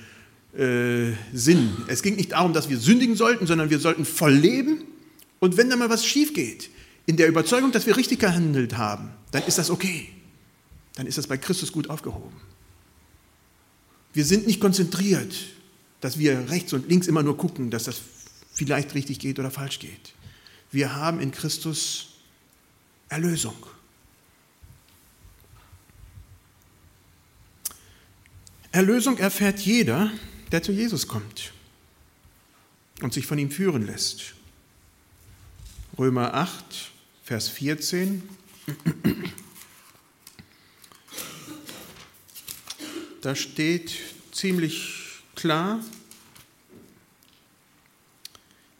äh, 0.56 1.14
Sinn. 1.32 1.70
Es 1.88 2.02
ging 2.02 2.14
nicht 2.14 2.30
darum, 2.30 2.52
dass 2.52 2.70
wir 2.70 2.78
sündigen 2.78 3.16
sollten, 3.16 3.46
sondern 3.48 3.70
wir 3.70 3.80
sollten 3.80 4.04
voll 4.04 4.34
leben. 4.34 4.84
Und 5.40 5.56
wenn 5.56 5.68
da 5.68 5.76
mal 5.76 5.90
was 5.90 6.06
schief 6.06 6.32
geht, 6.32 6.70
in 7.06 7.16
der 7.16 7.28
Überzeugung, 7.28 7.72
dass 7.72 7.86
wir 7.86 7.96
richtig 7.96 8.20
gehandelt 8.20 8.76
haben, 8.76 9.10
dann 9.30 9.42
ist 9.44 9.58
das 9.58 9.70
okay. 9.70 10.08
Dann 10.94 11.06
ist 11.06 11.18
das 11.18 11.26
bei 11.26 11.36
Christus 11.36 11.72
gut 11.72 11.90
aufgehoben. 11.90 12.40
Wir 14.12 14.24
sind 14.24 14.46
nicht 14.46 14.60
konzentriert, 14.60 15.34
dass 16.00 16.18
wir 16.18 16.50
rechts 16.50 16.72
und 16.72 16.88
links 16.88 17.06
immer 17.06 17.22
nur 17.22 17.36
gucken, 17.36 17.70
dass 17.70 17.84
das 17.84 18.00
vielleicht 18.52 18.94
richtig 18.94 19.18
geht 19.18 19.38
oder 19.38 19.50
falsch 19.50 19.78
geht. 19.78 20.12
Wir 20.70 20.94
haben 20.94 21.20
in 21.20 21.30
Christus 21.30 22.08
Erlösung. 23.08 23.56
Erlösung 28.70 29.18
erfährt 29.18 29.60
jeder, 29.60 30.10
der 30.50 30.62
zu 30.62 30.72
Jesus 30.72 31.06
kommt 31.06 31.52
und 33.02 33.12
sich 33.12 33.26
von 33.26 33.38
ihm 33.38 33.50
führen 33.50 33.86
lässt. 33.86 34.34
Römer 35.98 36.32
8, 36.34 36.91
Vers 37.32 37.48
14. 37.48 38.22
Da 43.22 43.34
steht 43.34 43.94
ziemlich 44.32 45.22
klar, 45.34 45.82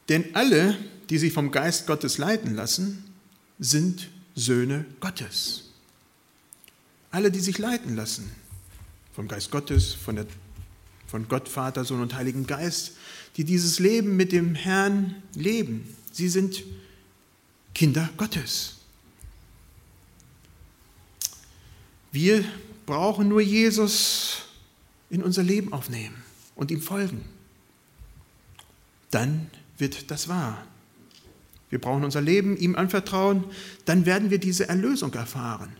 denn 0.07 0.35
alle, 0.35 0.77
die 1.09 1.17
sich 1.17 1.33
vom 1.33 1.49
Geist 1.49 1.87
Gottes 1.87 2.19
leiten 2.19 2.53
lassen, 2.53 3.03
sind 3.57 4.11
Söhne 4.35 4.85
Gottes. 4.99 5.71
Alle, 7.09 7.31
die 7.31 7.39
sich 7.39 7.57
leiten 7.57 7.95
lassen 7.95 8.31
vom 9.13 9.27
Geist 9.27 9.49
Gottes, 9.49 9.95
von, 9.95 10.15
der, 10.15 10.27
von 11.07 11.27
Gott, 11.27 11.49
Vater, 11.49 11.85
Sohn 11.85 12.01
und 12.01 12.13
Heiligen 12.13 12.45
Geist, 12.45 12.97
die 13.35 13.45
dieses 13.45 13.79
Leben 13.79 14.15
mit 14.15 14.31
dem 14.31 14.53
Herrn 14.53 15.23
leben. 15.33 15.95
Sie 16.11 16.29
sind 16.29 16.63
Kinder 17.73 18.09
Gottes. 18.17 18.77
Wir 22.11 22.43
brauchen 22.85 23.27
nur 23.27 23.41
Jesus 23.41 24.43
in 25.09 25.23
unser 25.23 25.43
Leben 25.43 25.73
aufnehmen 25.73 26.23
und 26.55 26.69
ihm 26.69 26.81
folgen. 26.81 27.23
Dann 29.09 29.49
wird 29.77 30.11
das 30.11 30.27
wahr. 30.27 30.65
Wir 31.69 31.79
brauchen 31.79 32.03
unser 32.03 32.21
Leben 32.21 32.55
ihm 32.57 32.75
anvertrauen, 32.75 33.45
dann 33.85 34.05
werden 34.05 34.29
wir 34.29 34.37
diese 34.37 34.69
Erlösung 34.69 35.13
erfahren 35.13 35.75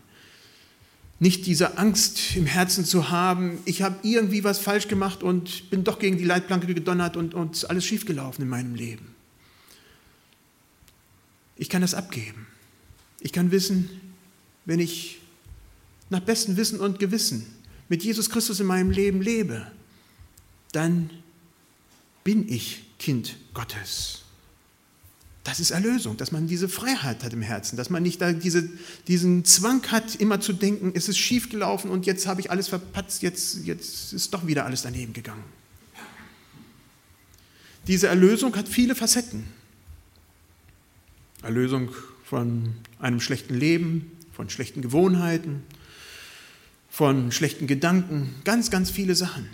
nicht 1.24 1.46
diese 1.46 1.78
Angst 1.78 2.36
im 2.36 2.46
Herzen 2.46 2.84
zu 2.84 3.10
haben, 3.10 3.58
ich 3.64 3.82
habe 3.82 3.96
irgendwie 4.02 4.44
was 4.44 4.58
falsch 4.58 4.88
gemacht 4.88 5.22
und 5.22 5.70
bin 5.70 5.84
doch 5.84 5.98
gegen 5.98 6.18
die 6.18 6.24
Leitplanke 6.24 6.72
gedonnert 6.72 7.16
und, 7.16 7.34
und 7.34 7.68
alles 7.70 7.84
schiefgelaufen 7.84 8.42
in 8.42 8.50
meinem 8.50 8.74
Leben. 8.74 9.13
Ich 11.56 11.68
kann 11.68 11.82
das 11.82 11.94
abgeben. 11.94 12.46
Ich 13.20 13.32
kann 13.32 13.50
wissen, 13.50 13.88
wenn 14.64 14.80
ich 14.80 15.20
nach 16.10 16.20
bestem 16.20 16.56
Wissen 16.56 16.80
und 16.80 16.98
Gewissen 16.98 17.46
mit 17.88 18.02
Jesus 18.02 18.30
Christus 18.30 18.60
in 18.60 18.66
meinem 18.66 18.90
Leben 18.90 19.22
lebe, 19.22 19.70
dann 20.72 21.10
bin 22.22 22.48
ich 22.48 22.84
Kind 22.98 23.36
Gottes. 23.52 24.22
Das 25.44 25.60
ist 25.60 25.70
Erlösung, 25.70 26.16
dass 26.16 26.32
man 26.32 26.46
diese 26.46 26.70
Freiheit 26.70 27.22
hat 27.22 27.34
im 27.34 27.42
Herzen, 27.42 27.76
dass 27.76 27.90
man 27.90 28.02
nicht 28.02 28.20
da 28.22 28.32
diese, 28.32 28.66
diesen 29.06 29.44
Zwang 29.44 29.86
hat, 29.92 30.14
immer 30.16 30.40
zu 30.40 30.54
denken, 30.54 30.92
es 30.94 31.08
ist 31.08 31.18
schiefgelaufen 31.18 31.90
und 31.90 32.06
jetzt 32.06 32.26
habe 32.26 32.40
ich 32.40 32.50
alles 32.50 32.68
verpatzt, 32.68 33.22
jetzt, 33.22 33.58
jetzt 33.64 34.14
ist 34.14 34.32
doch 34.32 34.46
wieder 34.46 34.64
alles 34.64 34.82
daneben 34.82 35.12
gegangen. 35.12 35.44
Diese 37.86 38.08
Erlösung 38.08 38.56
hat 38.56 38.66
viele 38.66 38.94
Facetten. 38.94 39.44
Erlösung 41.44 41.90
von 42.24 42.74
einem 42.98 43.20
schlechten 43.20 43.54
Leben, 43.54 44.10
von 44.32 44.50
schlechten 44.50 44.82
Gewohnheiten, 44.82 45.62
von 46.90 47.32
schlechten 47.32 47.66
Gedanken, 47.66 48.34
ganz, 48.44 48.70
ganz 48.70 48.90
viele 48.90 49.14
Sachen. 49.14 49.48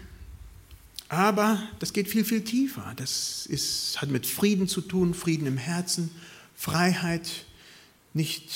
Aber 1.08 1.60
das 1.80 1.92
geht 1.92 2.08
viel, 2.08 2.24
viel 2.24 2.42
tiefer. 2.42 2.92
Das 2.96 3.46
ist, 3.46 4.00
hat 4.00 4.10
mit 4.10 4.26
Frieden 4.26 4.68
zu 4.68 4.80
tun, 4.80 5.12
Frieden 5.12 5.46
im 5.46 5.56
Herzen, 5.56 6.10
Freiheit, 6.54 7.28
nicht 8.14 8.50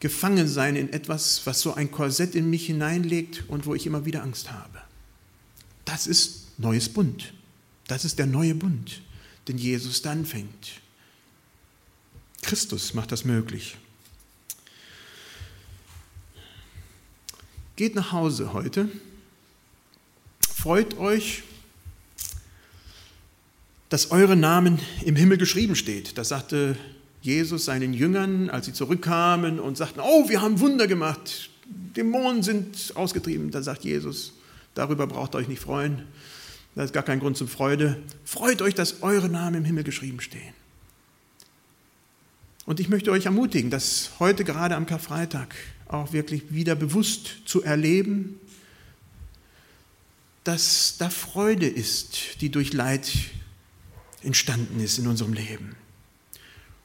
gefangen 0.00 0.48
sein 0.48 0.76
in 0.76 0.92
etwas, 0.92 1.42
was 1.44 1.60
so 1.60 1.74
ein 1.74 1.90
Korsett 1.90 2.34
in 2.34 2.50
mich 2.50 2.66
hineinlegt 2.66 3.44
und 3.48 3.66
wo 3.66 3.74
ich 3.74 3.86
immer 3.86 4.04
wieder 4.06 4.22
Angst 4.22 4.50
habe. 4.50 4.80
Das 5.84 6.06
ist 6.06 6.58
neues 6.58 6.88
Bund. 6.88 7.32
Das 7.86 8.04
ist 8.04 8.18
der 8.18 8.26
neue 8.26 8.54
Bund, 8.54 9.02
den 9.46 9.58
Jesus 9.58 10.02
dann 10.02 10.24
fängt. 10.24 10.80
Christus 12.42 12.94
macht 12.94 13.12
das 13.12 13.24
möglich. 13.24 13.76
Geht 17.76 17.94
nach 17.94 18.12
Hause 18.12 18.52
heute 18.52 18.88
Freut 20.60 20.98
euch, 20.98 21.42
dass 23.88 24.10
eure 24.10 24.36
Namen 24.36 24.78
im 25.06 25.16
Himmel 25.16 25.38
geschrieben 25.38 25.74
steht. 25.74 26.18
Das 26.18 26.28
sagte 26.28 26.76
Jesus 27.22 27.64
seinen 27.64 27.94
Jüngern, 27.94 28.50
als 28.50 28.66
sie 28.66 28.74
zurückkamen 28.74 29.58
und 29.58 29.78
sagten, 29.78 30.00
oh, 30.00 30.28
wir 30.28 30.42
haben 30.42 30.60
Wunder 30.60 30.86
gemacht, 30.86 31.48
Dämonen 31.96 32.42
sind 32.42 32.92
ausgetrieben. 32.94 33.50
Da 33.50 33.62
sagt 33.62 33.84
Jesus, 33.84 34.34
darüber 34.74 35.06
braucht 35.06 35.34
ihr 35.34 35.38
euch 35.38 35.48
nicht 35.48 35.62
freuen. 35.62 36.02
Da 36.74 36.84
ist 36.84 36.92
gar 36.92 37.04
kein 37.04 37.20
Grund 37.20 37.38
zur 37.38 37.48
Freude. 37.48 37.96
Freut 38.26 38.60
euch, 38.60 38.74
dass 38.74 39.02
eure 39.02 39.30
Namen 39.30 39.60
im 39.60 39.64
Himmel 39.64 39.84
geschrieben 39.84 40.20
stehen. 40.20 40.59
Und 42.70 42.78
ich 42.78 42.88
möchte 42.88 43.10
euch 43.10 43.26
ermutigen, 43.26 43.68
das 43.68 44.10
heute 44.20 44.44
gerade 44.44 44.76
am 44.76 44.86
Karfreitag 44.86 45.56
auch 45.88 46.12
wirklich 46.12 46.54
wieder 46.54 46.76
bewusst 46.76 47.38
zu 47.44 47.64
erleben, 47.64 48.38
dass 50.44 50.94
da 50.96 51.10
Freude 51.10 51.66
ist, 51.66 52.40
die 52.40 52.48
durch 52.48 52.72
Leid 52.72 53.10
entstanden 54.22 54.78
ist 54.78 55.00
in 55.00 55.08
unserem 55.08 55.32
Leben. 55.32 55.74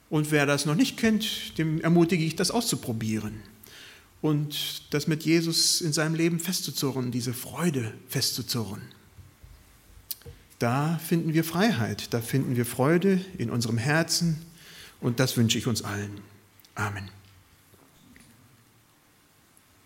Und 0.10 0.32
wer 0.32 0.48
das 0.48 0.66
noch 0.66 0.74
nicht 0.74 0.98
kennt, 0.98 1.56
dem 1.60 1.80
ermutige 1.82 2.26
ich, 2.26 2.36
das 2.36 2.50
auszuprobieren 2.50 3.42
und 4.24 4.92
das 4.92 5.06
mit 5.06 5.22
Jesus 5.22 5.82
in 5.82 5.94
seinem 5.94 6.16
Leben 6.16 6.40
festzuzurren, 6.40 7.12
diese 7.12 7.36
Freude 7.36 7.94
festzuzurren. 8.10 8.82
Da 10.58 10.98
finden 10.98 11.36
wir 11.36 11.44
Freiheit, 11.44 12.12
da 12.12 12.22
finden 12.22 12.56
wir 12.56 12.66
Freude 12.66 13.24
in 13.38 13.52
unserem 13.52 13.78
Herzen 13.78 14.42
und 15.02 15.20
das 15.20 15.38
wünsche 15.38 15.58
ich 15.58 15.68
uns 15.68 15.84
allen. 15.84 16.22
Amen. 16.76 17.10